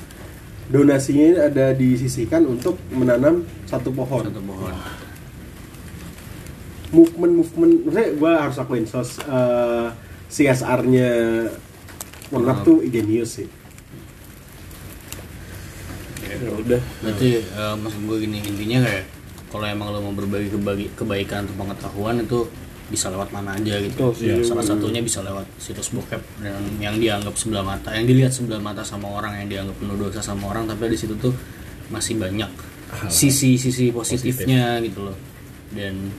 donasinya 0.72 1.52
ada 1.52 1.76
disisihkan 1.76 2.48
untuk 2.48 2.80
menanam 2.90 3.44
satu 3.68 3.92
pohon. 3.92 4.24
satu 4.24 4.40
pohon. 4.42 4.72
Movement 6.92 7.34
movement, 7.40 7.74
maksudnya 7.88 8.08
gue 8.16 8.32
harus 8.32 8.58
akuin 8.58 8.84
sos 8.84 9.20
eh, 9.22 9.88
CSR-nya 10.28 11.10
Pornhub 12.28 12.58
tuh 12.64 12.78
ingenius 12.82 13.40
sih. 13.40 13.48
ya 16.22 16.48
udah 16.48 16.80
Berarti 17.04 17.30
eh, 17.44 17.76
maksud 17.76 18.02
gue 18.08 18.18
gini 18.24 18.40
intinya 18.40 18.88
kayak 18.88 19.06
kalau 19.52 19.68
emang 19.68 19.92
lo 19.92 20.00
mau 20.00 20.16
berbagi 20.16 20.48
kebagi- 20.48 20.92
kebaikan 20.96 21.44
atau 21.44 21.56
pengetahuan 21.60 22.24
itu 22.24 22.48
bisa 22.92 23.08
lewat 23.08 23.32
mana 23.32 23.56
aja 23.56 23.80
gitu. 23.80 24.12
Ya, 24.20 24.36
salah 24.44 24.62
satunya 24.62 25.00
bisa 25.00 25.24
lewat 25.24 25.48
situs 25.58 25.90
bokep 25.96 26.20
dan 26.44 26.60
yang 26.84 27.00
dianggap 27.00 27.34
sebelah 27.40 27.64
mata, 27.64 27.96
yang 27.96 28.04
dilihat 28.04 28.36
sebelah 28.36 28.60
mata 28.60 28.84
sama 28.84 29.08
orang 29.08 29.40
yang 29.40 29.48
dianggap 29.48 29.76
penuh 29.80 29.96
dosa 29.96 30.20
sama 30.20 30.52
orang, 30.52 30.68
tapi 30.68 30.92
di 30.92 31.00
situ 31.00 31.16
tuh 31.16 31.32
masih 31.88 32.20
banyak 32.20 32.52
sisi-sisi 33.08 33.96
positifnya 33.96 34.84
gitu 34.84 35.08
loh. 35.08 35.18
Dan 35.72 36.12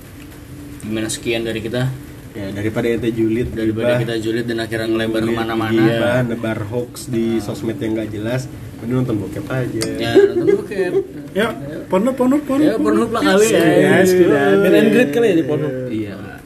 gimana 0.81 1.12
sekian 1.12 1.45
dari 1.45 1.61
kita 1.61 1.93
Ya 2.33 2.49
daripada 2.49 2.89
ente 2.89 3.12
julid, 3.12 3.53
daripada 3.53 3.93
gibah, 3.93 4.01
kita 4.09 4.14
julid 4.25 4.49
dan 4.49 4.64
akhirnya 4.64 4.89
ngelebar 4.89 5.20
ke 5.20 5.33
mana-mana. 5.37 5.85
gibah, 5.85 6.20
nebar 6.25 6.59
hoax 6.64 7.12
di 7.12 7.37
sosmed 7.45 7.77
yang 7.77 7.93
gak 7.93 8.09
jelas, 8.09 8.49
mending 8.81 9.05
nonton 9.05 9.20
bokep 9.20 9.45
aja. 9.53 9.85
Ya 10.01 10.16
nonton 10.33 10.64
bokep. 10.64 10.93
Ya, 11.37 11.53
Pornhub, 11.93 12.16
Pornhub, 12.16 12.41
Pornhub. 12.49 12.73
Ya 12.73 12.81
perlu 12.81 13.05
lah 13.12 13.20
kali 13.20 13.47
ya. 13.53 13.64
Ya, 14.01 14.49
and 14.64 14.89
greet 14.97 15.11
kali 15.12 15.27
ya 15.29 15.35
di 15.37 15.45
Pornhub 15.45 15.93
Iya. 15.93 16.41